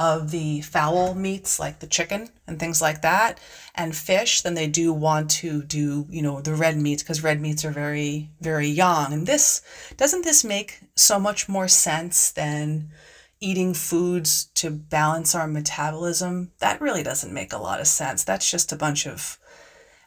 of 0.00 0.30
the 0.30 0.62
fowl 0.62 1.14
meats 1.14 1.60
like 1.60 1.78
the 1.78 1.86
chicken 1.86 2.28
and 2.46 2.58
things 2.58 2.80
like 2.80 3.02
that 3.02 3.38
and 3.74 3.94
fish 3.94 4.40
then 4.40 4.54
they 4.54 4.66
do 4.66 4.92
want 4.92 5.30
to 5.30 5.62
do 5.62 6.06
you 6.08 6.22
know 6.22 6.40
the 6.40 6.54
red 6.54 6.76
meats 6.76 7.02
because 7.02 7.22
red 7.22 7.40
meats 7.40 7.64
are 7.64 7.70
very 7.70 8.30
very 8.40 8.68
yang. 8.68 9.12
And 9.12 9.26
this 9.26 9.62
doesn't 9.96 10.24
this 10.24 10.44
make 10.44 10.80
so 10.96 11.18
much 11.18 11.48
more 11.48 11.68
sense 11.68 12.30
than 12.30 12.90
eating 13.40 13.74
foods 13.74 14.46
to 14.54 14.70
balance 14.70 15.34
our 15.34 15.46
metabolism? 15.46 16.52
That 16.58 16.80
really 16.80 17.02
doesn't 17.02 17.32
make 17.32 17.52
a 17.52 17.58
lot 17.58 17.80
of 17.80 17.86
sense. 17.86 18.24
That's 18.24 18.50
just 18.50 18.72
a 18.72 18.76
bunch 18.76 19.06
of 19.06 19.38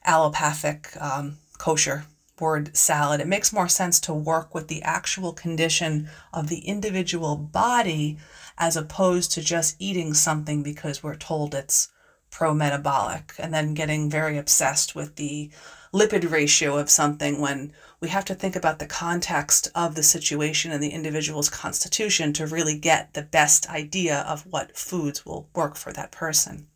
allopathic 0.06 0.90
um, 1.00 1.38
kosher 1.58 2.06
word 2.44 2.76
salad 2.76 3.22
it 3.22 3.28
makes 3.28 3.54
more 3.54 3.70
sense 3.70 4.02
to 4.02 4.14
work 4.14 4.54
with 4.54 4.68
the 4.68 4.84
actual 4.84 5.32
condition 5.32 6.10
of 6.34 6.50
the 6.50 6.60
individual 6.60 7.38
body 7.38 8.18
as 8.58 8.76
opposed 8.76 9.32
to 9.32 9.42
just 9.42 9.78
eating 9.80 10.14
something 10.14 10.62
because 10.62 11.02
we're 11.02 11.16
told 11.16 11.56
it's 11.56 11.90
pro 12.30 12.54
metabolic 12.54 13.34
and 13.40 13.54
then 13.54 13.74
getting 13.74 14.10
very 14.10 14.38
obsessed 14.38 14.94
with 14.94 15.16
the 15.16 15.50
lipid 15.94 16.30
ratio 16.30 16.78
of 16.78 16.90
something 16.90 17.40
when 17.40 17.72
we 18.02 18.10
have 18.10 18.26
to 18.26 18.36
think 18.36 18.56
about 18.58 18.80
the 18.80 18.88
context 18.88 19.70
of 19.74 19.96
the 19.96 20.04
situation 20.04 20.72
and 20.72 20.84
the 20.84 20.90
individual's 20.90 21.50
constitution 21.50 22.34
to 22.34 22.46
really 22.46 22.78
get 22.78 23.14
the 23.14 23.22
best 23.22 23.70
idea 23.70 24.26
of 24.28 24.46
what 24.48 24.76
foods 24.76 25.26
will 25.26 25.48
work 25.56 25.78
for 25.78 25.94
that 25.94 26.12
person. 26.12 26.68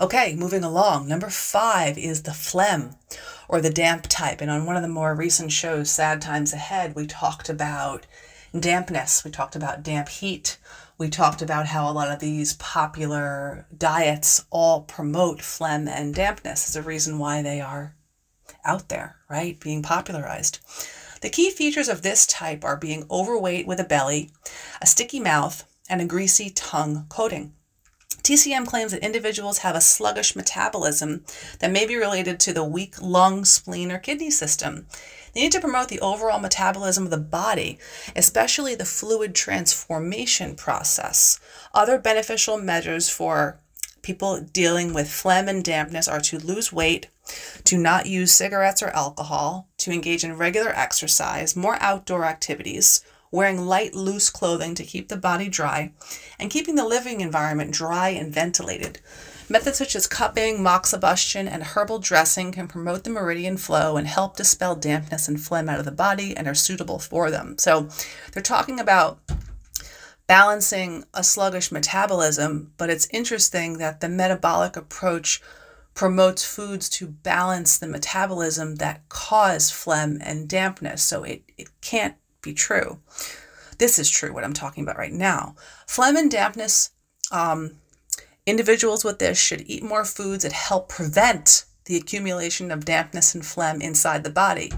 Okay, 0.00 0.36
moving 0.36 0.62
along. 0.62 1.08
Number 1.08 1.28
five 1.28 1.98
is 1.98 2.22
the 2.22 2.32
phlegm 2.32 2.94
or 3.48 3.60
the 3.60 3.70
damp 3.70 4.06
type. 4.08 4.40
And 4.40 4.48
on 4.48 4.64
one 4.64 4.76
of 4.76 4.82
the 4.82 4.88
more 4.88 5.12
recent 5.12 5.50
shows, 5.50 5.90
Sad 5.90 6.22
Times 6.22 6.52
Ahead, 6.52 6.94
we 6.94 7.04
talked 7.04 7.48
about 7.48 8.06
dampness. 8.58 9.24
We 9.24 9.32
talked 9.32 9.56
about 9.56 9.82
damp 9.82 10.08
heat. 10.08 10.56
We 10.98 11.08
talked 11.08 11.42
about 11.42 11.66
how 11.66 11.90
a 11.90 11.92
lot 11.92 12.12
of 12.12 12.20
these 12.20 12.54
popular 12.54 13.66
diets 13.76 14.44
all 14.50 14.82
promote 14.82 15.42
phlegm 15.42 15.88
and 15.88 16.14
dampness 16.14 16.68
as 16.68 16.76
a 16.76 16.82
reason 16.82 17.18
why 17.18 17.42
they 17.42 17.60
are 17.60 17.96
out 18.64 18.88
there, 18.88 19.16
right? 19.28 19.58
Being 19.58 19.82
popularized. 19.82 20.60
The 21.22 21.30
key 21.30 21.50
features 21.50 21.88
of 21.88 22.02
this 22.02 22.24
type 22.24 22.64
are 22.64 22.76
being 22.76 23.04
overweight 23.10 23.66
with 23.66 23.80
a 23.80 23.84
belly, 23.84 24.30
a 24.80 24.86
sticky 24.86 25.18
mouth, 25.18 25.64
and 25.88 26.00
a 26.00 26.06
greasy 26.06 26.50
tongue 26.50 27.06
coating. 27.08 27.54
TCM 28.22 28.66
claims 28.66 28.92
that 28.92 29.04
individuals 29.04 29.58
have 29.58 29.74
a 29.74 29.80
sluggish 29.80 30.36
metabolism 30.36 31.24
that 31.60 31.70
may 31.70 31.86
be 31.86 31.96
related 31.96 32.38
to 32.40 32.52
the 32.52 32.64
weak 32.64 33.00
lung, 33.00 33.44
spleen, 33.44 33.90
or 33.90 33.98
kidney 33.98 34.30
system. 34.30 34.86
They 35.34 35.42
need 35.42 35.52
to 35.52 35.60
promote 35.60 35.88
the 35.88 36.00
overall 36.00 36.40
metabolism 36.40 37.04
of 37.04 37.10
the 37.10 37.16
body, 37.18 37.78
especially 38.16 38.74
the 38.74 38.84
fluid 38.84 39.34
transformation 39.34 40.54
process. 40.56 41.38
Other 41.72 41.98
beneficial 41.98 42.58
measures 42.58 43.08
for 43.08 43.60
people 44.02 44.40
dealing 44.40 44.94
with 44.94 45.10
phlegm 45.10 45.48
and 45.48 45.62
dampness 45.64 46.08
are 46.08 46.20
to 46.20 46.38
lose 46.38 46.72
weight, 46.72 47.08
to 47.64 47.76
not 47.76 48.06
use 48.06 48.32
cigarettes 48.32 48.82
or 48.82 48.88
alcohol, 48.88 49.68
to 49.78 49.92
engage 49.92 50.24
in 50.24 50.36
regular 50.36 50.70
exercise, 50.70 51.54
more 51.54 51.76
outdoor 51.80 52.24
activities, 52.24 53.04
wearing 53.30 53.66
light, 53.66 53.94
loose 53.94 54.30
clothing 54.30 54.74
to 54.74 54.84
keep 54.84 55.08
the 55.08 55.16
body 55.16 55.48
dry, 55.48 55.92
and 56.38 56.50
keeping 56.50 56.74
the 56.74 56.86
living 56.86 57.20
environment 57.20 57.72
dry 57.72 58.08
and 58.08 58.32
ventilated. 58.32 59.00
Methods 59.50 59.78
such 59.78 59.96
as 59.96 60.06
cupping, 60.06 60.58
moxibustion, 60.58 61.48
and 61.50 61.62
herbal 61.62 62.00
dressing 62.00 62.52
can 62.52 62.68
promote 62.68 63.04
the 63.04 63.10
meridian 63.10 63.56
flow 63.56 63.96
and 63.96 64.06
help 64.06 64.36
dispel 64.36 64.76
dampness 64.76 65.26
and 65.26 65.40
phlegm 65.40 65.70
out 65.70 65.78
of 65.78 65.86
the 65.86 65.90
body 65.90 66.36
and 66.36 66.46
are 66.46 66.54
suitable 66.54 66.98
for 66.98 67.30
them. 67.30 67.56
So 67.56 67.88
they're 68.32 68.42
talking 68.42 68.78
about 68.78 69.20
balancing 70.26 71.04
a 71.14 71.24
sluggish 71.24 71.72
metabolism, 71.72 72.72
but 72.76 72.90
it's 72.90 73.08
interesting 73.10 73.78
that 73.78 74.00
the 74.00 74.08
metabolic 74.10 74.76
approach 74.76 75.40
promotes 75.94 76.44
foods 76.44 76.90
to 76.90 77.08
balance 77.08 77.78
the 77.78 77.88
metabolism 77.88 78.76
that 78.76 79.08
cause 79.08 79.70
phlegm 79.70 80.18
and 80.22 80.46
dampness. 80.46 81.02
So 81.02 81.24
it, 81.24 81.42
it 81.56 81.68
can't 81.80 82.14
be 82.48 82.54
true. 82.54 82.98
This 83.78 83.98
is 83.98 84.10
true, 84.10 84.32
what 84.32 84.44
I'm 84.44 84.52
talking 84.52 84.82
about 84.82 84.98
right 84.98 85.12
now. 85.12 85.54
Phlegm 85.86 86.16
and 86.16 86.30
dampness 86.30 86.90
um, 87.30 87.78
Individuals 88.48 89.04
with 89.04 89.18
this 89.18 89.38
should 89.38 89.60
eat 89.66 89.82
more 89.82 90.06
foods 90.06 90.42
that 90.42 90.52
help 90.52 90.88
prevent 90.88 91.66
the 91.84 91.98
accumulation 91.98 92.70
of 92.70 92.86
dampness 92.86 93.34
and 93.34 93.44
phlegm 93.44 93.82
inside 93.82 94.24
the 94.24 94.30
body. 94.30 94.72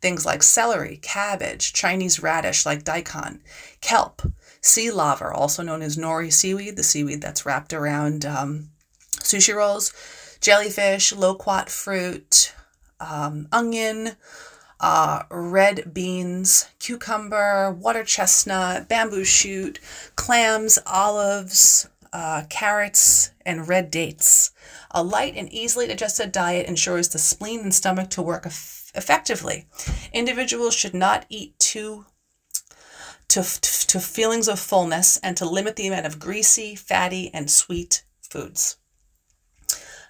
Things 0.00 0.24
like 0.24 0.44
celery, 0.44 0.98
cabbage, 1.02 1.72
Chinese 1.72 2.22
radish 2.22 2.64
like 2.64 2.84
daikon, 2.84 3.40
kelp, 3.80 4.22
sea 4.60 4.92
laver, 4.92 5.32
also 5.32 5.64
known 5.64 5.82
as 5.82 5.96
nori 5.96 6.32
seaweed, 6.32 6.76
the 6.76 6.84
seaweed 6.84 7.20
that's 7.20 7.44
wrapped 7.44 7.72
around 7.72 8.24
um, 8.24 8.68
sushi 9.18 9.52
rolls, 9.52 9.92
jellyfish, 10.40 11.12
loquat 11.12 11.68
fruit, 11.68 12.54
um, 13.00 13.48
onion, 13.50 14.12
uh, 14.80 15.22
red 15.30 15.92
beans, 15.94 16.68
cucumber, 16.78 17.70
water 17.72 18.04
chestnut, 18.04 18.88
bamboo 18.88 19.24
shoot, 19.24 19.78
clams, 20.16 20.78
olives, 20.86 21.88
uh, 22.12 22.44
carrots, 22.48 23.30
and 23.44 23.68
red 23.68 23.90
dates. 23.90 24.50
A 24.90 25.02
light 25.02 25.34
and 25.36 25.52
easily 25.52 25.86
digested 25.86 26.32
diet 26.32 26.66
ensures 26.66 27.08
the 27.08 27.18
spleen 27.18 27.60
and 27.60 27.74
stomach 27.74 28.10
to 28.10 28.22
work 28.22 28.46
effectively. 28.46 29.66
Individuals 30.12 30.74
should 30.74 30.94
not 30.94 31.26
eat 31.28 31.58
too 31.58 32.06
to, 33.28 33.42
to 33.42 34.00
feelings 34.00 34.48
of 34.48 34.58
fullness 34.58 35.18
and 35.18 35.36
to 35.36 35.48
limit 35.48 35.76
the 35.76 35.88
amount 35.88 36.06
of 36.06 36.18
greasy, 36.18 36.74
fatty, 36.74 37.30
and 37.34 37.50
sweet 37.50 38.04
foods. 38.22 38.76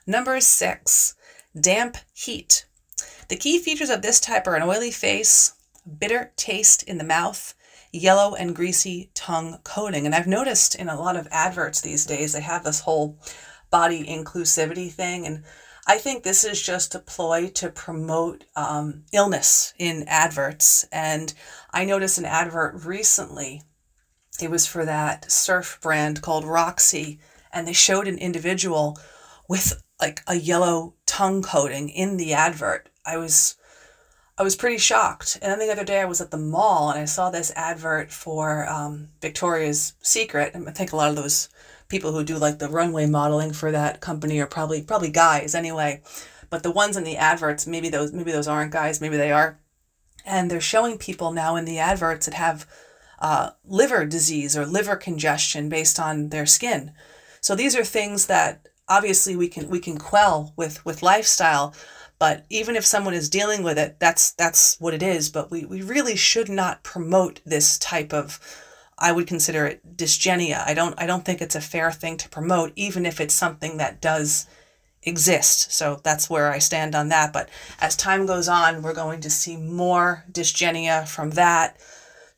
Number 0.06 0.40
six, 0.40 1.14
damp 1.58 1.96
heat. 2.12 2.65
The 3.28 3.36
key 3.36 3.58
features 3.58 3.90
of 3.90 4.02
this 4.02 4.20
type 4.20 4.46
are 4.46 4.54
an 4.54 4.62
oily 4.62 4.90
face, 4.90 5.54
bitter 5.98 6.32
taste 6.36 6.82
in 6.84 6.98
the 6.98 7.04
mouth, 7.04 7.54
yellow 7.92 8.34
and 8.34 8.54
greasy 8.54 9.10
tongue 9.14 9.58
coating. 9.64 10.06
And 10.06 10.14
I've 10.14 10.26
noticed 10.26 10.74
in 10.74 10.88
a 10.88 10.98
lot 10.98 11.16
of 11.16 11.28
adverts 11.30 11.80
these 11.80 12.06
days, 12.06 12.32
they 12.32 12.40
have 12.40 12.64
this 12.64 12.80
whole 12.80 13.18
body 13.70 14.04
inclusivity 14.04 14.90
thing. 14.90 15.26
And 15.26 15.44
I 15.86 15.98
think 15.98 16.22
this 16.22 16.44
is 16.44 16.60
just 16.62 16.94
a 16.94 17.00
ploy 17.00 17.48
to 17.54 17.70
promote 17.70 18.44
um, 18.54 19.04
illness 19.12 19.74
in 19.78 20.04
adverts. 20.08 20.84
And 20.92 21.32
I 21.72 21.84
noticed 21.84 22.18
an 22.18 22.24
advert 22.24 22.84
recently. 22.84 23.62
It 24.40 24.50
was 24.50 24.66
for 24.66 24.84
that 24.84 25.30
surf 25.30 25.78
brand 25.80 26.22
called 26.22 26.44
Roxy, 26.44 27.18
and 27.52 27.66
they 27.66 27.72
showed 27.72 28.06
an 28.06 28.18
individual 28.18 28.98
with 29.48 29.82
like 30.00 30.22
a 30.26 30.34
yellow 30.34 30.94
tongue 31.16 31.42
coating 31.42 31.88
in 31.88 32.18
the 32.18 32.34
advert. 32.34 32.90
I 33.06 33.16
was 33.16 33.56
I 34.36 34.42
was 34.42 34.54
pretty 34.54 34.76
shocked. 34.76 35.38
And 35.40 35.50
then 35.50 35.58
the 35.58 35.72
other 35.72 35.84
day 35.84 36.00
I 36.02 36.04
was 36.04 36.20
at 36.20 36.30
the 36.30 36.36
mall 36.36 36.90
and 36.90 37.00
I 37.00 37.06
saw 37.06 37.30
this 37.30 37.50
advert 37.56 38.12
for 38.12 38.68
um, 38.68 39.08
Victoria's 39.22 39.94
Secret. 40.02 40.54
And 40.54 40.68
I 40.68 40.72
think 40.72 40.92
a 40.92 40.96
lot 40.96 41.08
of 41.08 41.16
those 41.16 41.48
people 41.88 42.12
who 42.12 42.22
do 42.22 42.36
like 42.36 42.58
the 42.58 42.68
runway 42.68 43.06
modeling 43.06 43.54
for 43.54 43.72
that 43.72 44.02
company 44.02 44.38
are 44.40 44.46
probably 44.46 44.82
probably 44.82 45.10
guys 45.10 45.54
anyway. 45.54 46.02
But 46.50 46.62
the 46.62 46.70
ones 46.70 46.98
in 46.98 47.04
the 47.04 47.16
adverts, 47.16 47.66
maybe 47.66 47.88
those 47.88 48.12
maybe 48.12 48.32
those 48.32 48.48
aren't 48.48 48.72
guys, 48.72 49.00
maybe 49.00 49.16
they 49.16 49.32
are. 49.32 49.58
And 50.26 50.50
they're 50.50 50.60
showing 50.60 50.98
people 50.98 51.32
now 51.32 51.56
in 51.56 51.64
the 51.64 51.78
adverts 51.78 52.26
that 52.26 52.34
have 52.34 52.66
uh, 53.20 53.50
liver 53.64 54.04
disease 54.04 54.54
or 54.54 54.66
liver 54.66 54.96
congestion 54.96 55.70
based 55.70 55.98
on 55.98 56.28
their 56.28 56.44
skin. 56.44 56.92
So 57.40 57.54
these 57.54 57.74
are 57.74 57.84
things 57.84 58.26
that 58.26 58.68
obviously 58.88 59.36
we 59.36 59.48
can 59.48 59.68
we 59.68 59.80
can 59.80 59.98
quell 59.98 60.52
with 60.56 60.84
with 60.84 61.02
lifestyle 61.02 61.74
but 62.18 62.44
even 62.48 62.76
if 62.76 62.84
someone 62.84 63.14
is 63.14 63.28
dealing 63.28 63.62
with 63.62 63.78
it 63.78 63.98
that's 63.98 64.32
that's 64.32 64.78
what 64.80 64.94
it 64.94 65.02
is 65.02 65.28
but 65.30 65.50
we, 65.50 65.64
we 65.64 65.82
really 65.82 66.16
should 66.16 66.48
not 66.48 66.82
promote 66.82 67.40
this 67.44 67.78
type 67.78 68.12
of 68.12 68.40
I 68.98 69.12
would 69.12 69.26
consider 69.26 69.66
it 69.66 69.96
dysgenia. 69.96 70.62
I 70.66 70.74
don't 70.74 70.94
I 70.98 71.06
don't 71.06 71.24
think 71.24 71.42
it's 71.42 71.54
a 71.54 71.60
fair 71.60 71.92
thing 71.92 72.16
to 72.16 72.28
promote 72.28 72.72
even 72.76 73.04
if 73.04 73.20
it's 73.20 73.34
something 73.34 73.76
that 73.76 74.00
does 74.00 74.46
exist. 75.02 75.72
So 75.72 76.00
that's 76.02 76.28
where 76.28 76.50
I 76.50 76.58
stand 76.58 76.94
on 76.94 77.08
that. 77.10 77.32
But 77.32 77.48
as 77.80 77.94
time 77.94 78.26
goes 78.26 78.48
on, 78.48 78.82
we're 78.82 78.94
going 78.94 79.20
to 79.20 79.30
see 79.30 79.56
more 79.56 80.24
dysgenia 80.30 81.06
from 81.06 81.30
that 81.30 81.76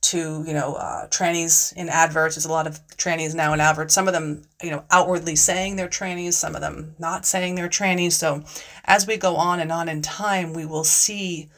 to, 0.01 0.45
you 0.47 0.55
know, 0.55 0.75
uh, 0.75 1.09
trannies 1.09 1.73
in 1.75 1.89
adverts. 1.89 2.37
There's 2.37 2.45
a 2.45 2.53
lot 2.53 2.67
of 2.67 2.81
trannies 2.97 3.35
now 3.35 3.53
in 3.53 3.61
adverts. 3.61 3.95
Some 3.95 4.07
of 4.07 4.15
them, 4.15 4.43
you 4.63 4.71
know, 4.71 4.85
outwardly 4.91 5.37
saying 5.37 5.77
they're 5.77 5.89
trannies, 5.89 6.35
some 6.35 6.55
of 6.55 6.61
them 6.61 6.95
not 6.99 7.27
saying 7.27 7.55
they're 7.55 7.69
trannies. 7.69 8.13
So 8.13 8.45
as 8.85 9.07
we 9.07 9.17
go 9.17 9.37
on 9.37 9.61
and 9.61 9.73
on 9.73 9.89
in 9.89 10.03
time, 10.03 10.53
we 10.53 10.65
will 10.65 10.85
see 10.85 11.51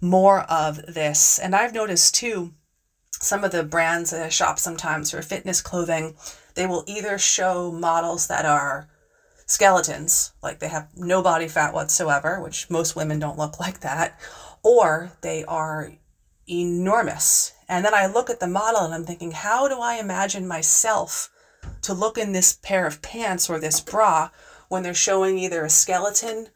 more 0.00 0.40
of 0.42 0.76
this. 0.86 1.38
And 1.38 1.54
I've 1.54 1.74
noticed 1.74 2.14
too, 2.14 2.54
some 3.12 3.44
of 3.44 3.52
the 3.52 3.64
brands 3.64 4.10
that 4.10 4.24
I 4.24 4.28
shop 4.30 4.58
sometimes 4.58 5.10
for 5.10 5.20
fitness 5.20 5.60
clothing, 5.60 6.16
they 6.54 6.66
will 6.66 6.84
either 6.86 7.18
show 7.18 7.70
models 7.70 8.28
that 8.28 8.46
are 8.46 8.88
skeletons, 9.46 10.32
like 10.42 10.60
they 10.60 10.68
have 10.68 10.88
no 10.96 11.22
body 11.22 11.48
fat 11.48 11.74
whatsoever, 11.74 12.40
which 12.40 12.70
most 12.70 12.96
women 12.96 13.18
don't 13.18 13.38
look 13.38 13.58
like 13.60 13.80
that, 13.80 14.18
or 14.62 15.12
they 15.22 15.44
are 15.44 15.92
enormous. 16.48 17.52
And 17.70 17.84
then 17.84 17.94
I 17.94 18.06
look 18.06 18.28
at 18.28 18.40
the 18.40 18.48
model 18.48 18.80
and 18.80 18.92
I'm 18.92 19.04
thinking, 19.04 19.30
how 19.30 19.68
do 19.68 19.78
I 19.80 19.94
imagine 19.94 20.48
myself 20.48 21.30
to 21.82 21.94
look 21.94 22.18
in 22.18 22.32
this 22.32 22.58
pair 22.62 22.84
of 22.84 23.00
pants 23.00 23.48
or 23.48 23.60
this 23.60 23.80
bra 23.80 24.30
when 24.68 24.82
they're 24.82 24.92
showing 24.92 25.38
either 25.38 25.64
a 25.64 25.70
skeleton 25.70 26.48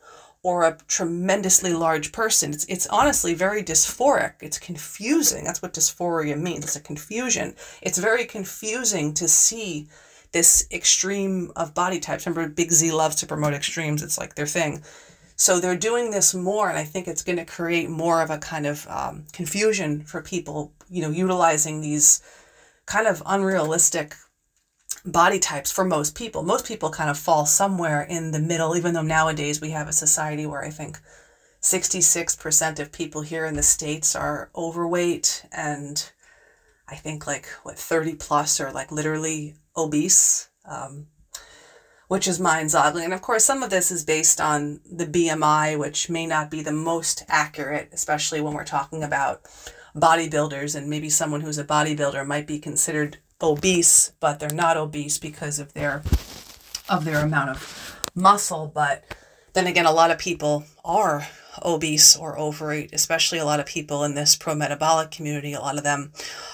or 0.43 0.65
a 0.65 0.77
tremendously 0.89 1.73
large 1.73 2.13
person. 2.13 2.53
It's, 2.53 2.65
it's 2.67 2.87
honestly 2.89 3.33
very 3.33 3.63
dysphoric. 3.63 4.35
It's 4.41 4.59
confusing. 4.59 5.45
That's 5.45 5.63
what 5.63 5.73
dysphoria 5.73 6.37
means. 6.37 6.65
It's 6.65 6.77
a 6.77 6.81
confusion. 6.81 7.55
It's 7.81 7.97
very 7.97 8.27
confusing 8.27 9.15
to 9.15 9.29
see 9.29 9.89
this 10.33 10.67
extreme 10.73 11.53
of 11.55 11.75
body 11.75 12.01
types. 12.01 12.27
Remember, 12.27 12.53
Big 12.53 12.73
Z 12.73 12.91
loves 12.91 13.17
to 13.17 13.27
promote 13.27 13.55
extremes, 13.55 14.03
it's 14.03 14.19
like 14.19 14.35
their 14.35 14.47
thing. 14.47 14.83
So 15.37 15.59
they're 15.59 15.77
doing 15.77 16.11
this 16.11 16.33
more, 16.35 16.69
and 16.69 16.79
I 16.79 16.85
think 16.85 17.09
it's 17.09 17.23
going 17.23 17.39
to 17.39 17.45
create 17.45 17.91
more 17.91 18.23
of 18.23 18.31
a 18.31 18.39
kind 18.39 18.67
of 18.67 18.87
um, 18.89 19.25
confusion 19.33 20.03
for 20.05 20.23
people, 20.23 20.73
you 20.89 21.03
know, 21.03 21.11
utilizing 21.11 21.81
these 21.81 22.23
kind 22.87 23.07
of 23.07 23.23
unrealistic 23.27 24.15
body 25.05 25.39
types 25.39 25.71
for 25.71 25.85
most 25.85 26.15
people. 26.15 26.43
Most 26.43 26.67
people 26.67 26.91
kind 26.91 27.11
of 27.11 27.19
fall 27.19 27.47
somewhere 27.47 28.03
in 28.03 28.31
the 28.31 28.39
middle, 28.39 28.77
even 28.77 28.95
though 28.95 29.03
nowadays 29.03 29.61
we 29.61 29.71
have 29.71 29.89
a 29.89 29.93
society 29.93 30.47
where 30.47 30.63
I 30.63 30.71
think 30.71 30.99
66% 31.61 32.79
of 32.79 32.93
people 32.93 33.23
here 33.23 33.45
in 33.45 33.57
the 33.57 33.63
States 33.63 34.15
are 34.15 34.51
overweight, 34.55 35.47
and 35.53 36.11
I 36.89 36.95
think 36.95 37.27
like 37.27 37.47
what 37.63 37.79
30 37.79 38.15
plus 38.17 38.61
are 38.61 38.73
like 38.73 38.93
literally 38.93 39.57
obese. 39.77 40.49
Um, 40.65 41.09
which 42.15 42.29
is 42.29 42.39
mind 42.39 42.71
boggling. 42.71 43.07
And 43.07 43.13
of 43.13 43.23
course, 43.23 43.45
some 43.45 43.65
of 43.65 43.71
this 43.71 43.91
is 43.91 44.05
based 44.05 44.41
on 44.41 44.79
the 44.89 45.05
BMI, 45.05 45.77
which 45.77 46.09
may 46.09 46.29
not 46.29 46.49
be 46.49 46.63
the 46.63 46.71
most 46.71 47.25
accurate, 47.27 47.89
especially 47.91 48.41
when 48.41 48.55
we're 48.55 48.63
talking 48.63 49.03
about 49.03 49.43
bodybuilders. 49.97 50.77
And 50.77 50.89
maybe 50.89 51.11
someone 51.11 51.41
who's 51.41 51.59
a 51.59 51.65
bodybuilder 51.65 52.25
might 52.25 52.47
be 52.47 52.61
considered 52.61 53.19
obese, 53.43 54.13
but 54.21 54.39
they're 54.39 54.49
not 54.51 54.77
obese 54.77 55.19
because 55.19 55.59
of 55.59 55.73
their 55.73 56.05
of 56.89 57.05
their 57.05 57.19
amount 57.19 57.51
of 57.51 58.01
muscle. 58.15 58.71
But 58.73 59.17
then 59.55 59.67
again, 59.67 59.87
a 59.87 59.91
lot 59.91 60.13
of 60.13 60.19
people 60.19 60.63
are 60.85 61.27
obese 61.65 62.15
or 62.15 62.39
overweight, 62.39 62.91
especially 62.93 63.41
a 63.41 63.45
lot 63.45 63.59
of 63.59 63.67
people 63.67 64.05
in 64.05 64.15
this 64.15 64.37
pro 64.37 64.55
metabolic 64.55 65.11
community. 65.11 65.53
A 65.53 65.61
lot 65.61 65.79
of 65.79 65.83
them 65.83 66.13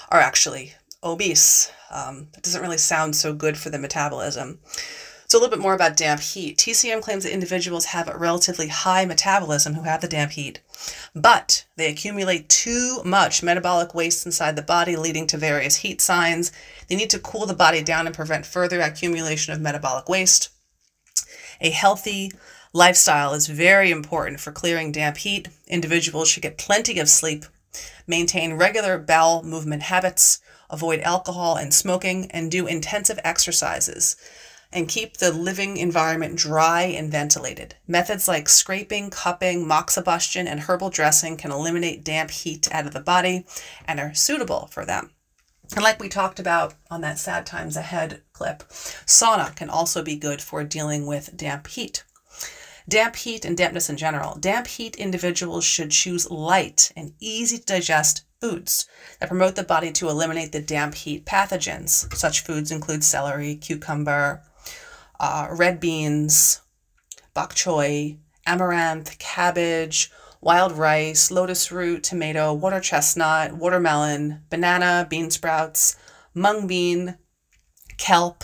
are 0.09 0.21
actually 0.21 0.73
obese. 1.03 1.71
Um, 1.91 2.29
it 2.35 2.41
doesn't 2.41 2.63
really 2.63 2.79
sound 2.79 3.15
so 3.15 3.31
good 3.31 3.59
for 3.59 3.69
the 3.69 3.77
metabolism. 3.77 4.57
So, 5.31 5.37
a 5.37 5.39
little 5.39 5.55
bit 5.55 5.63
more 5.63 5.73
about 5.73 5.95
damp 5.95 6.19
heat. 6.19 6.57
TCM 6.57 7.01
claims 7.01 7.23
that 7.23 7.31
individuals 7.31 7.85
have 7.85 8.09
a 8.09 8.17
relatively 8.17 8.67
high 8.67 9.05
metabolism 9.05 9.75
who 9.75 9.83
have 9.83 10.01
the 10.01 10.07
damp 10.09 10.33
heat, 10.33 10.59
but 11.15 11.63
they 11.77 11.89
accumulate 11.89 12.49
too 12.49 13.01
much 13.05 13.41
metabolic 13.41 13.95
waste 13.95 14.25
inside 14.25 14.57
the 14.57 14.61
body, 14.61 14.97
leading 14.97 15.25
to 15.27 15.37
various 15.37 15.77
heat 15.77 16.01
signs. 16.01 16.51
They 16.89 16.97
need 16.97 17.09
to 17.11 17.17
cool 17.17 17.45
the 17.45 17.53
body 17.53 17.81
down 17.81 18.07
and 18.07 18.13
prevent 18.13 18.45
further 18.45 18.81
accumulation 18.81 19.53
of 19.53 19.61
metabolic 19.61 20.09
waste. 20.09 20.49
A 21.61 21.69
healthy 21.69 22.33
lifestyle 22.73 23.33
is 23.33 23.47
very 23.47 23.89
important 23.89 24.41
for 24.41 24.51
clearing 24.51 24.91
damp 24.91 25.15
heat. 25.15 25.47
Individuals 25.65 26.27
should 26.27 26.43
get 26.43 26.57
plenty 26.57 26.99
of 26.99 27.07
sleep, 27.07 27.45
maintain 28.05 28.55
regular 28.55 28.97
bowel 28.97 29.43
movement 29.43 29.83
habits, 29.83 30.41
avoid 30.69 30.99
alcohol 30.99 31.55
and 31.55 31.73
smoking, 31.73 32.29
and 32.31 32.51
do 32.51 32.67
intensive 32.67 33.17
exercises 33.23 34.17
and 34.73 34.87
keep 34.87 35.17
the 35.17 35.31
living 35.31 35.77
environment 35.77 36.35
dry 36.37 36.83
and 36.83 37.11
ventilated. 37.11 37.75
Methods 37.87 38.27
like 38.27 38.47
scraping, 38.47 39.09
cupping, 39.09 39.65
moxibustion, 39.65 40.45
and 40.45 40.61
herbal 40.61 40.89
dressing 40.89 41.37
can 41.37 41.51
eliminate 41.51 42.03
damp 42.03 42.31
heat 42.31 42.73
out 42.73 42.85
of 42.85 42.93
the 42.93 42.99
body 42.99 43.45
and 43.85 43.99
are 43.99 44.13
suitable 44.13 44.67
for 44.71 44.85
them. 44.85 45.11
And 45.73 45.83
like 45.83 45.99
we 45.99 46.09
talked 46.09 46.39
about 46.39 46.73
on 46.89 47.01
that 47.01 47.17
Sad 47.17 47.45
Times 47.45 47.77
Ahead 47.77 48.21
clip, 48.33 48.59
sauna 49.05 49.55
can 49.55 49.69
also 49.69 50.03
be 50.03 50.17
good 50.17 50.41
for 50.41 50.63
dealing 50.63 51.05
with 51.05 51.35
damp 51.37 51.67
heat. 51.67 52.03
Damp 52.89 53.15
heat 53.15 53.45
and 53.45 53.55
dampness 53.55 53.89
in 53.89 53.95
general. 53.95 54.35
Damp 54.37 54.67
heat 54.67 54.95
individuals 54.97 55.63
should 55.63 55.91
choose 55.91 56.29
light 56.29 56.91
and 56.97 57.13
easy 57.19 57.57
to 57.57 57.65
digest 57.65 58.23
foods 58.41 58.87
that 59.19 59.29
promote 59.29 59.55
the 59.55 59.63
body 59.63 59.91
to 59.91 60.09
eliminate 60.09 60.51
the 60.51 60.61
damp 60.61 60.95
heat 60.95 61.25
pathogens. 61.25 62.13
Such 62.15 62.43
foods 62.43 62.71
include 62.71 63.03
celery, 63.03 63.55
cucumber, 63.55 64.41
uh, 65.21 65.47
red 65.51 65.79
beans, 65.79 66.61
bok 67.35 67.53
choy, 67.53 68.17
amaranth, 68.47 69.19
cabbage, 69.19 70.11
wild 70.41 70.71
rice, 70.71 71.29
lotus 71.29 71.71
root, 71.71 72.03
tomato, 72.03 72.51
water 72.51 72.79
chestnut, 72.79 73.53
watermelon, 73.53 74.41
banana, 74.49 75.05
bean 75.07 75.29
sprouts, 75.29 75.95
mung 76.33 76.65
bean, 76.65 77.19
kelp, 77.97 78.43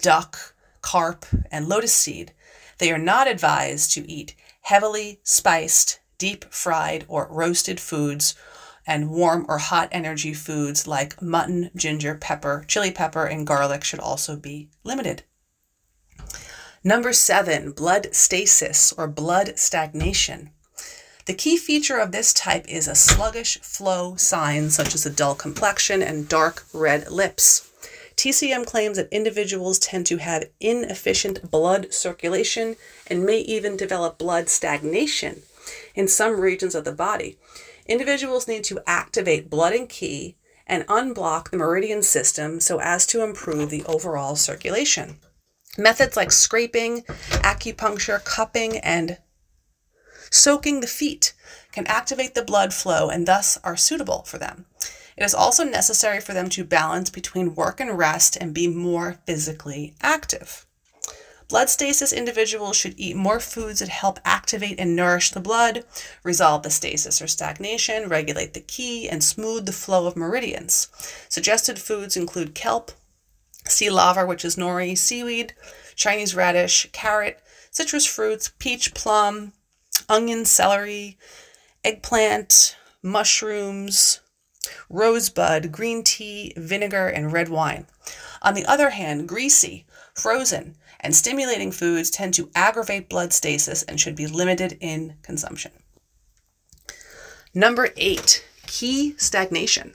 duck, 0.00 0.54
carp, 0.80 1.26
and 1.50 1.68
lotus 1.68 1.92
seed. 1.92 2.32
They 2.78 2.92
are 2.92 2.98
not 2.98 3.26
advised 3.26 3.92
to 3.94 4.08
eat 4.08 4.36
heavily 4.62 5.20
spiced, 5.24 5.98
deep 6.18 6.44
fried, 6.54 7.04
or 7.08 7.26
roasted 7.30 7.80
foods 7.80 8.36
and 8.86 9.10
warm 9.10 9.44
or 9.48 9.58
hot 9.58 9.88
energy 9.90 10.34
foods 10.34 10.86
like 10.86 11.20
mutton, 11.20 11.70
ginger, 11.74 12.14
pepper, 12.14 12.64
chili 12.68 12.92
pepper, 12.92 13.24
and 13.26 13.44
garlic 13.44 13.82
should 13.82 14.00
also 14.00 14.36
be 14.36 14.70
limited. 14.84 15.24
Number 16.84 17.12
seven, 17.12 17.70
blood 17.70 18.08
stasis 18.12 18.92
or 18.98 19.06
blood 19.06 19.56
stagnation. 19.56 20.50
The 21.26 21.34
key 21.34 21.56
feature 21.56 21.98
of 21.98 22.10
this 22.10 22.32
type 22.32 22.64
is 22.66 22.88
a 22.88 22.96
sluggish 22.96 23.60
flow 23.60 24.16
sign, 24.16 24.68
such 24.70 24.92
as 24.92 25.06
a 25.06 25.10
dull 25.10 25.36
complexion 25.36 26.02
and 26.02 26.28
dark 26.28 26.64
red 26.72 27.08
lips. 27.08 27.70
TCM 28.16 28.66
claims 28.66 28.96
that 28.96 29.12
individuals 29.12 29.78
tend 29.78 30.06
to 30.06 30.16
have 30.16 30.50
inefficient 30.58 31.52
blood 31.52 31.94
circulation 31.94 32.74
and 33.06 33.24
may 33.24 33.38
even 33.38 33.76
develop 33.76 34.18
blood 34.18 34.48
stagnation 34.48 35.42
in 35.94 36.08
some 36.08 36.40
regions 36.40 36.74
of 36.74 36.84
the 36.84 36.90
body. 36.90 37.38
Individuals 37.86 38.48
need 38.48 38.64
to 38.64 38.82
activate 38.88 39.48
blood 39.48 39.72
and 39.72 39.88
qi 39.88 40.34
and 40.66 40.84
unblock 40.88 41.50
the 41.50 41.56
meridian 41.56 42.02
system 42.02 42.58
so 42.58 42.80
as 42.80 43.06
to 43.06 43.22
improve 43.22 43.70
the 43.70 43.84
overall 43.84 44.34
circulation. 44.34 45.20
Methods 45.78 46.16
like 46.16 46.30
scraping, 46.30 47.02
acupuncture, 47.02 48.22
cupping, 48.22 48.76
and 48.78 49.18
soaking 50.30 50.80
the 50.80 50.86
feet 50.86 51.32
can 51.72 51.86
activate 51.86 52.34
the 52.34 52.44
blood 52.44 52.74
flow 52.74 53.08
and 53.08 53.26
thus 53.26 53.58
are 53.64 53.76
suitable 53.76 54.22
for 54.22 54.36
them. 54.36 54.66
It 55.16 55.24
is 55.24 55.34
also 55.34 55.64
necessary 55.64 56.20
for 56.20 56.34
them 56.34 56.50
to 56.50 56.64
balance 56.64 57.08
between 57.08 57.54
work 57.54 57.80
and 57.80 57.96
rest 57.96 58.36
and 58.38 58.54
be 58.54 58.68
more 58.68 59.18
physically 59.26 59.94
active. 60.02 60.66
Blood 61.48 61.68
stasis 61.68 62.12
individuals 62.12 62.76
should 62.76 62.94
eat 62.98 63.16
more 63.16 63.40
foods 63.40 63.80
that 63.80 63.88
help 63.88 64.18
activate 64.24 64.78
and 64.78 64.96
nourish 64.96 65.30
the 65.30 65.40
blood, 65.40 65.84
resolve 66.22 66.62
the 66.62 66.70
stasis 66.70 67.20
or 67.20 67.26
stagnation, 67.26 68.08
regulate 68.08 68.54
the 68.54 68.60
qi, 68.60 69.06
and 69.10 69.22
smooth 69.22 69.66
the 69.66 69.72
flow 69.72 70.06
of 70.06 70.16
meridians. 70.16 70.88
Suggested 71.28 71.78
foods 71.78 72.16
include 72.16 72.54
kelp, 72.54 72.92
sea 73.66 73.90
laver, 73.90 74.26
which 74.26 74.44
is 74.44 74.56
nori, 74.56 74.96
seaweed, 74.96 75.54
Chinese 75.94 76.34
radish, 76.34 76.88
carrot, 76.92 77.40
citrus 77.70 78.06
fruits, 78.06 78.52
peach, 78.58 78.94
plum, 78.94 79.52
onion, 80.08 80.44
celery, 80.44 81.18
eggplant, 81.84 82.76
mushrooms, 83.02 84.20
rosebud, 84.88 85.72
green 85.72 86.02
tea, 86.02 86.52
vinegar, 86.56 87.08
and 87.08 87.32
red 87.32 87.48
wine. 87.48 87.86
On 88.42 88.54
the 88.54 88.66
other 88.66 88.90
hand, 88.90 89.28
greasy, 89.28 89.86
frozen, 90.14 90.76
and 91.00 91.14
stimulating 91.14 91.72
foods 91.72 92.10
tend 92.10 92.34
to 92.34 92.50
aggravate 92.54 93.08
blood 93.08 93.32
stasis 93.32 93.82
and 93.84 94.00
should 94.00 94.16
be 94.16 94.26
limited 94.26 94.76
in 94.80 95.14
consumption. 95.22 95.72
Number 97.54 97.88
eight, 97.96 98.44
qi 98.66 99.20
stagnation. 99.20 99.94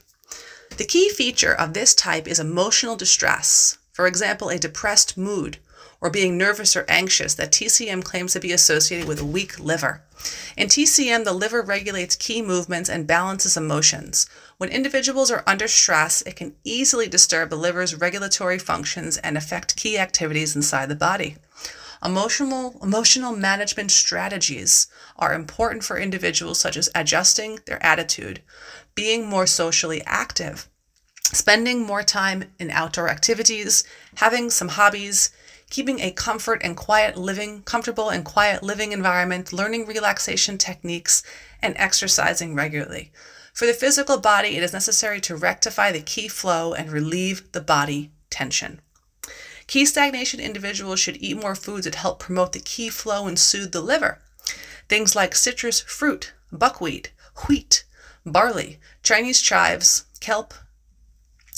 The 0.78 0.86
key 0.86 1.10
feature 1.10 1.54
of 1.54 1.74
this 1.74 1.96
type 1.96 2.28
is 2.28 2.40
emotional 2.40 2.96
distress, 2.96 3.80
for 3.94 4.06
example, 4.06 4.50
a 4.50 4.60
depressed 4.60 5.18
mood 5.18 5.58
or 6.00 6.12
being 6.12 6.38
nervous 6.38 6.76
or 6.76 6.86
anxious 6.88 7.34
that 7.34 7.52
TCM 7.52 8.04
claims 8.04 8.34
to 8.34 8.40
be 8.40 8.52
associated 8.52 9.08
with 9.08 9.20
a 9.20 9.26
weak 9.26 9.60
liver. 9.60 10.04
In 10.56 10.68
TCM, 10.68 11.24
the 11.24 11.34
liver 11.34 11.64
regulates 11.64 12.16
qi 12.16 12.46
movements 12.46 12.92
and 12.92 13.08
balances 13.08 13.58
emotions. 13.58 14.30
When 14.60 14.70
individuals 14.70 15.32
are 15.32 15.44
under 15.48 15.68
stress, 15.68 16.22
it 16.22 16.36
can 16.36 16.54
easily 16.64 17.08
disturb 17.08 17.50
the 17.50 17.56
liver's 17.56 17.96
regulatory 17.96 18.60
functions 18.60 19.18
and 19.18 19.36
affect 19.36 19.78
qi 19.78 19.98
activities 19.98 20.56
inside 20.56 20.90
the 20.90 20.96
body. 20.96 21.38
Emotional, 22.06 22.78
emotional 22.84 23.36
management 23.36 23.90
strategies 23.90 24.86
are 25.18 25.34
important 25.34 25.84
for 25.84 25.98
individuals 25.98 26.60
such 26.60 26.78
as 26.78 26.90
adjusting 26.94 27.60
their 27.66 27.84
attitude, 27.84 28.40
being 28.98 29.28
more 29.28 29.46
socially 29.46 30.02
active, 30.08 30.68
spending 31.22 31.86
more 31.86 32.02
time 32.02 32.46
in 32.60 32.72
outdoor 32.72 33.08
activities, 33.08 33.84
having 34.16 34.50
some 34.50 34.70
hobbies, 34.70 35.30
keeping 35.70 36.00
a 36.00 36.12
comfort 36.12 36.62
and 36.64 36.76
quiet 36.76 37.16
living, 37.16 37.62
comfortable 37.62 38.10
and 38.10 38.26
quiet 38.26 38.64
living 38.64 38.92
environment, 38.92 39.54
learning 39.54 39.86
relaxation 39.86 40.58
techniques, 40.58 41.22
and 41.62 41.76
exercising 41.78 42.56
regularly. 42.56 43.12
For 43.54 43.68
the 43.68 43.74
physical 43.74 44.18
body, 44.18 44.58
it 44.58 44.64
is 44.64 44.74
necessary 44.74 45.22
to 45.22 45.36
rectify 45.36 45.92
the 45.92 46.02
qi 46.02 46.32
flow 46.32 46.74
and 46.74 46.92
relieve 46.92 47.52
the 47.52 47.62
body 47.62 48.12
tension. 48.32 48.82
Qi 49.68 49.86
stagnation 49.86 50.40
individuals 50.40 51.00
should 51.00 51.18
eat 51.18 51.40
more 51.40 51.56
foods 51.56 51.86
that 51.86 51.96
help 51.96 52.20
promote 52.20 52.54
the 52.54 52.60
qi 52.60 52.92
flow 52.92 53.28
and 53.28 53.38
soothe 53.38 53.74
the 53.74 53.82
liver. 53.82 54.20
Things 54.90 55.16
like 55.16 55.36
citrus 55.36 55.82
fruit, 55.82 56.34
buckwheat, 56.52 57.12
wheat, 57.48 57.84
barley, 58.32 58.80
Chinese 59.04 59.42
chives, 59.42 60.06
kelp, 60.20 60.54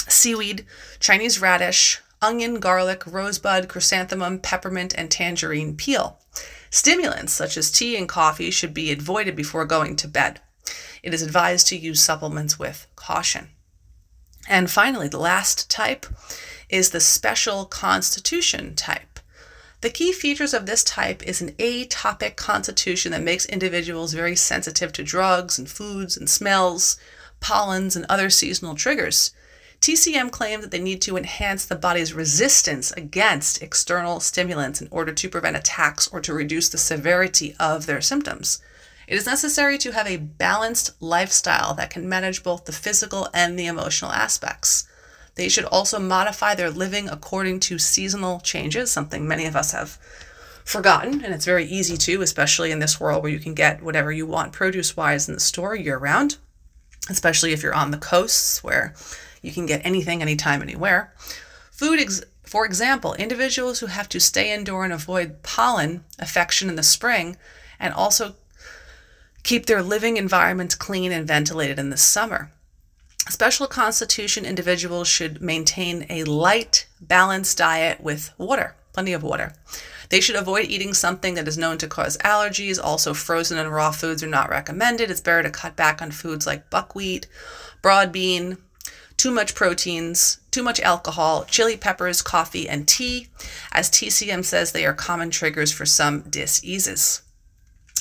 seaweed, 0.08 0.66
Chinese 1.00 1.40
radish, 1.40 2.00
onion, 2.22 2.60
garlic, 2.60 3.04
rosebud, 3.06 3.68
chrysanthemum, 3.68 4.40
peppermint, 4.40 4.94
and 4.98 5.10
tangerine 5.10 5.76
peel. 5.76 6.20
Stimulants 6.70 7.34
such 7.34 7.58
as 7.58 7.72
tea 7.72 7.98
and 7.98 8.08
coffee 8.08 8.52
should 8.52 8.74
be 8.74 8.92
avoided 8.92 9.36
before 9.36 9.66
going 9.66 9.96
to 9.96 10.08
bed. 10.08 10.40
It 11.02 11.14
is 11.14 11.22
advised 11.22 11.68
to 11.68 11.78
use 11.78 12.02
supplements 12.02 12.60
with 12.60 12.88
caution. 12.96 13.50
And 14.48 14.70
finally, 14.70 15.08
the 15.08 15.20
last 15.20 15.70
type 15.70 16.06
is 16.70 16.92
the 16.92 17.00
special 17.00 17.66
constitution 17.66 18.76
type. 18.76 19.09
The 19.82 19.90
key 19.90 20.12
features 20.12 20.54
of 20.54 20.66
this 20.66 20.84
type 20.84 21.24
is 21.24 21.42
an 21.42 21.52
atopic 21.54 22.36
constitution 22.36 23.14
that 23.14 23.22
makes 23.22 23.46
individuals 23.46 24.14
very 24.14 24.36
sensitive 24.36 24.92
to 24.94 25.04
drugs 25.04 25.58
and 25.58 25.70
foods 25.70 26.18
and 26.18 26.30
smells, 26.30 26.98
pollens, 27.40 27.96
and 27.96 28.06
other 28.10 28.30
seasonal 28.30 28.76
triggers. 28.76 29.32
TCM 29.80 30.32
claims 30.32 30.64
that 30.64 30.72
they 30.72 30.82
need 30.82 31.02
to 31.04 31.16
enhance 31.16 31.64
the 31.64 31.78
body's 31.78 32.14
resistance 32.14 32.92
against 32.92 33.64
external 33.64 34.20
stimulants 34.20 34.82
in 34.82 34.90
order 34.92 35.14
to 35.14 35.30
prevent 35.30 35.56
attacks 35.56 36.10
or 36.10 36.20
to 36.20 36.34
reduce 36.34 36.68
the 36.68 36.78
severity 36.78 37.56
of 37.58 37.86
their 37.86 38.02
symptoms. 38.02 38.62
It 39.08 39.16
is 39.16 39.26
necessary 39.26 39.78
to 39.78 39.94
have 39.94 40.08
a 40.08 40.18
balanced 40.18 41.02
lifestyle 41.02 41.74
that 41.76 41.90
can 41.90 42.10
manage 42.10 42.44
both 42.44 42.66
the 42.66 42.74
physical 42.74 43.30
and 43.34 43.58
the 43.58 43.68
emotional 43.68 44.12
aspects. 44.12 44.89
They 45.40 45.48
should 45.48 45.64
also 45.64 46.00
modify 46.00 46.54
their 46.54 46.70
living 46.70 47.08
according 47.08 47.62
to 47.62 47.80
seasonal 47.80 48.42
changes, 48.42 48.92
something 48.92 49.26
many 49.26 49.46
of 49.46 49.56
us 49.56 49.72
have 49.72 49.98
forgotten, 50.66 51.24
and 51.24 51.34
it's 51.34 51.46
very 51.46 51.64
easy 51.64 51.96
to, 51.96 52.22
especially 52.22 52.72
in 52.72 52.80
this 52.80 53.00
world 53.00 53.24
where 53.24 53.32
you 53.32 53.40
can 53.40 53.54
get 53.54 53.82
whatever 53.82 54.12
you 54.12 54.26
want 54.26 54.52
produce 54.52 54.98
wise 54.98 55.30
in 55.30 55.34
the 55.34 55.40
store 55.40 55.74
year 55.74 55.98
round, 55.98 56.36
especially 57.10 57.54
if 57.54 57.64
you're 57.64 57.74
on 57.74 57.92
the 57.92 57.98
coasts 57.98 58.62
where 58.66 58.94
you 59.42 59.54
can 59.54 59.66
get 59.66 59.86
anything, 59.86 60.22
anytime, 60.22 60.62
anywhere. 60.62 61.14
Food, 61.72 62.02
ex- 62.02 62.22
for 62.44 62.66
example, 62.66 63.14
individuals 63.14 63.80
who 63.80 63.86
have 63.86 64.10
to 64.10 64.20
stay 64.20 64.54
indoor 64.54 64.84
and 64.84 64.92
avoid 64.92 65.42
pollen 65.42 66.04
affection 66.20 66.68
in 66.68 66.76
the 66.76 66.84
spring 66.84 67.38
and 67.80 67.94
also 67.94 68.36
keep 69.44 69.68
their 69.68 69.82
living 69.82 70.18
environments 70.18 70.76
clean 70.76 71.14
and 71.14 71.26
ventilated 71.26 71.80
in 71.80 71.92
the 71.92 71.96
summer. 71.96 72.52
Special 73.30 73.68
constitution 73.68 74.44
individuals 74.44 75.08
should 75.08 75.40
maintain 75.40 76.06
a 76.10 76.24
light, 76.24 76.88
balanced 77.00 77.60
diet 77.60 78.02
with 78.02 78.32
water, 78.40 78.76
plenty 78.92 79.14
of 79.14 79.22
water. 79.22 79.54
They 80.10 80.20
should 80.20 80.36
avoid 80.36 80.66
eating 80.66 80.96
something 80.96 81.36
that 81.36 81.48
is 81.48 81.58
known 81.58 81.78
to 81.78 81.88
cause 81.88 82.18
allergies. 82.18 82.80
Also, 82.84 83.14
frozen 83.14 83.60
and 83.60 83.72
raw 83.72 83.92
foods 83.92 84.24
are 84.24 84.28
not 84.28 84.50
recommended. 84.50 85.12
It's 85.12 85.22
better 85.22 85.44
to 85.44 85.52
cut 85.52 85.76
back 85.76 86.02
on 86.02 86.10
foods 86.10 86.48
like 86.48 86.72
buckwheat, 86.72 87.28
broad 87.84 88.12
bean, 88.12 88.58
too 89.16 89.30
much 89.30 89.54
proteins, 89.54 90.40
too 90.50 90.64
much 90.64 90.80
alcohol, 90.80 91.46
chili 91.46 91.78
peppers, 91.78 92.24
coffee, 92.24 92.68
and 92.68 92.88
tea. 92.88 93.28
As 93.72 93.92
TCM 93.92 94.44
says, 94.44 94.72
they 94.72 94.86
are 94.86 94.94
common 94.94 95.30
triggers 95.30 95.72
for 95.72 95.86
some 95.86 96.22
diseases. 96.22 97.22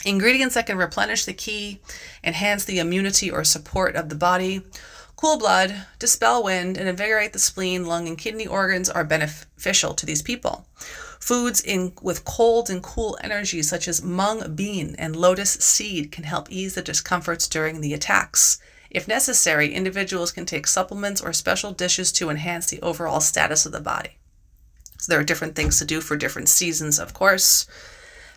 Ingredients 0.07 0.55
that 0.55 0.67
can 0.67 0.79
replenish 0.79 1.25
the 1.25 1.35
qi, 1.35 1.81
enhance 2.25 2.65
the 2.65 2.79
immunity 2.79 3.31
or 3.31 3.45
support 3.45 3.97
of 3.97 4.09
the 4.09 4.15
body, 4.15 4.63
cool 5.19 5.37
blood, 5.37 5.85
dispel 5.99 6.45
wind, 6.45 6.77
and 6.77 6.89
invigorate 6.89 7.33
the 7.33 7.41
spleen, 7.41 7.85
lung, 7.85 8.07
and 8.07 8.17
kidney 8.17 8.47
organs 8.47 8.89
are 8.89 9.03
beneficial 9.03 9.93
to 9.93 10.07
these 10.07 10.23
people. 10.23 10.65
Foods 11.19 11.61
in, 11.61 11.93
with 12.01 12.25
cold 12.25 12.71
and 12.71 12.81
cool 12.85 13.19
energy, 13.21 13.61
such 13.61 13.89
as 13.89 14.01
mung 14.01 14.55
bean 14.55 14.95
and 14.97 15.17
lotus 15.17 15.51
seed, 15.55 16.13
can 16.13 16.23
help 16.23 16.47
ease 16.53 16.77
the 16.77 16.83
discomforts 16.83 17.49
during 17.49 17.81
the 17.81 17.93
attacks. 17.93 18.59
If 18.91 19.09
necessary, 19.09 19.75
individuals 19.75 20.31
can 20.31 20.47
take 20.47 20.69
supplements 20.69 21.21
or 21.21 21.33
special 21.33 21.73
dishes 21.73 22.13
to 22.13 22.31
enhance 22.31 22.69
the 22.69 22.81
overall 22.81 23.21
status 23.21 23.67
of 23.67 23.73
the 23.73 23.81
body. 23.81 24.19
So 24.99 25.11
there 25.11 25.21
are 25.21 25.25
different 25.25 25.57
things 25.57 25.81
to 25.81 25.85
do 25.85 26.01
for 26.01 26.17
different 26.17 26.49
seasons, 26.49 27.01
of 27.01 27.13
course. 27.13 27.67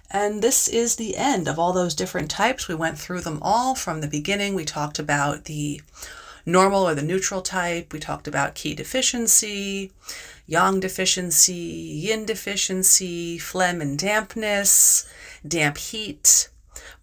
And 0.09 0.41
this 0.41 0.67
is 0.67 0.95
the 0.95 1.15
end 1.15 1.47
of 1.47 1.59
all 1.59 1.73
those 1.73 1.93
different 1.93 2.31
types. 2.31 2.67
We 2.67 2.73
went 2.73 2.97
through 2.97 3.21
them 3.21 3.37
all 3.43 3.75
from 3.75 4.01
the 4.01 4.07
beginning. 4.07 4.55
We 4.55 4.65
talked 4.65 4.97
about 4.97 5.45
the 5.45 5.79
normal 6.45 6.87
or 6.87 6.95
the 6.95 7.01
neutral 7.01 7.41
type. 7.41 7.93
We 7.93 7.99
talked 7.99 8.27
about 8.27 8.55
qi 8.55 8.75
deficiency, 8.75 9.91
yang 10.47 10.79
deficiency, 10.79 11.53
yin 11.53 12.25
deficiency, 12.25 13.37
phlegm 13.37 13.81
and 13.81 13.97
dampness, 13.97 15.07
damp 15.47 15.77
heat, 15.77 16.49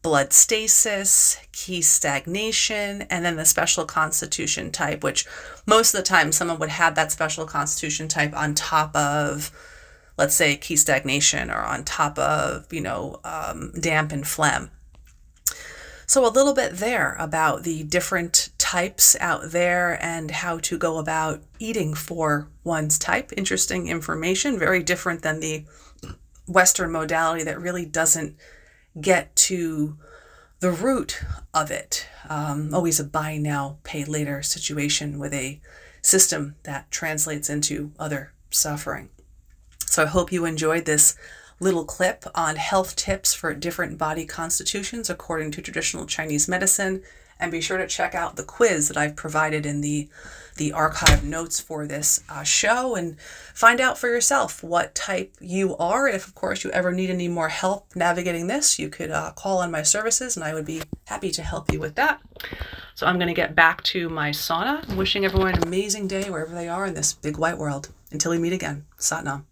blood 0.03 0.33
stasis, 0.33 1.39
qi 1.53 1.83
stagnation, 1.83 3.03
and 3.11 3.25
then 3.25 3.37
the 3.37 3.45
special 3.45 3.85
constitution 3.85 4.71
type, 4.71 5.03
which 5.03 5.27
most 5.67 5.95
of 5.95 5.99
the 5.99 6.07
time 6.07 6.33
someone 6.33 6.59
would 6.59 6.69
have 6.69 6.95
that 6.95 7.13
special 7.13 7.47
constitution 7.47 8.09
type 8.09 8.35
on 8.35 8.55
top 8.55 8.95
of, 8.95 9.51
let's 10.17 10.35
say, 10.35 10.57
qi 10.57 10.79
stagnation 10.79 11.51
or 11.51 11.63
on 11.63 11.85
top 11.85 12.19
of, 12.19 12.73
you 12.73 12.81
know, 12.81 13.21
um, 13.25 13.73
damp 13.81 14.13
and 14.13 14.27
phlegm. 14.27 14.71
So, 16.09 16.25
a 16.25 16.33
little 16.33 16.55
bit 16.55 16.79
there 16.79 17.17
about 17.19 17.65
the 17.65 17.83
different 17.83 18.49
types 18.57 19.15
out 19.21 19.51
there 19.51 20.03
and 20.03 20.31
how 20.31 20.59
to 20.61 20.79
go 20.79 20.97
about 20.97 21.43
eating 21.59 21.93
for 21.93 22.49
one's 22.65 22.99
type. 22.99 23.31
Interesting 23.37 23.89
information, 23.89 24.59
very 24.59 24.83
different 24.83 25.21
than 25.21 25.41
the 25.41 25.67
Western 26.47 26.93
modality 26.93 27.45
that 27.45 27.61
really 27.61 27.85
doesn't 27.85 28.37
get 28.99 29.37
to 29.37 29.99
the 30.61 30.71
root 30.71 31.23
of 31.53 31.71
it. 31.71 32.07
Um, 32.27 32.73
always 32.73 32.99
a 32.99 33.05
buy 33.05 33.37
now, 33.37 33.77
pay 33.83 34.07
later 34.07 34.43
situation 34.43 35.19
with 35.19 35.35
a 35.35 35.61
system 36.01 36.55
that 36.63 36.91
translates 36.91 37.51
into 37.51 37.93
other 37.99 38.33
suffering. 38.49 39.11
So, 39.85 40.05
I 40.05 40.07
hope 40.07 40.33
you 40.33 40.47
enjoyed 40.47 40.87
this 40.87 41.17
little 41.61 41.85
clip 41.85 42.25
on 42.35 42.57
health 42.57 42.97
tips 42.97 43.35
for 43.35 43.53
different 43.55 43.99
body 43.99 44.25
constitutions 44.25 45.11
according 45.11 45.51
to 45.53 45.63
traditional 45.63 46.07
Chinese 46.07 46.49
medicine. 46.49 47.03
And 47.41 47.53
be 47.53 47.61
sure 47.61 47.79
to 47.79 47.87
check 47.87 48.17
out 48.17 48.35
the 48.35 48.43
quiz 48.43 48.89
that 48.89 48.97
I've 48.97 49.15
provided 49.15 49.65
in 49.65 49.81
the, 49.81 50.09
the 50.57 50.73
archive 50.73 51.23
notes 51.23 51.61
for 51.61 51.87
this 51.87 52.21
uh, 52.29 52.43
show 52.43 52.97
and 52.97 53.17
find 53.55 53.81
out 53.81 53.97
for 53.97 54.09
yourself 54.09 54.61
what 54.63 54.95
type 54.95 55.37
you 55.41 55.77
are. 55.77 56.09
If, 56.09 56.27
of 56.27 56.35
course, 56.35 56.65
you 56.65 56.71
ever 56.73 56.91
need 56.91 57.11
any 57.11 57.29
more 57.29 57.49
help 57.49 57.95
navigating 57.95 58.49
this, 58.49 58.79
you 58.81 58.89
could 58.89 59.13
uh, 59.13 59.33
call 59.37 59.59
on 59.59 59.71
my 59.71 59.85
services 59.85 60.37
and 60.37 60.45
I 60.45 60.53
would 60.53 60.67
be 60.67 60.83
happy 61.07 61.31
to 61.31 61.43
help 61.43 61.73
you 61.73 61.79
with 61.79 61.95
that. 61.95 62.21
So 62.97 63.07
I'm 63.07 63.19
going 63.19 63.29
to 63.29 63.35
get 63.35 63.55
back 63.55 63.85
to 63.85 64.09
my 64.09 64.31
sauna. 64.31 64.89
I'm 64.91 64.97
wishing 64.97 65.25
everyone 65.25 65.55
an 65.55 65.63
amazing 65.63 66.09
day 66.09 66.31
wherever 66.31 66.53
they 66.53 66.69
are 66.69 66.87
in 66.87 66.95
this 66.95 67.13
big 67.13 67.39
white 67.39 67.57
world. 67.57 67.91
Until 68.11 68.33
we 68.33 68.39
meet 68.39 68.53
again, 68.53 68.85
Satnam. 68.99 69.45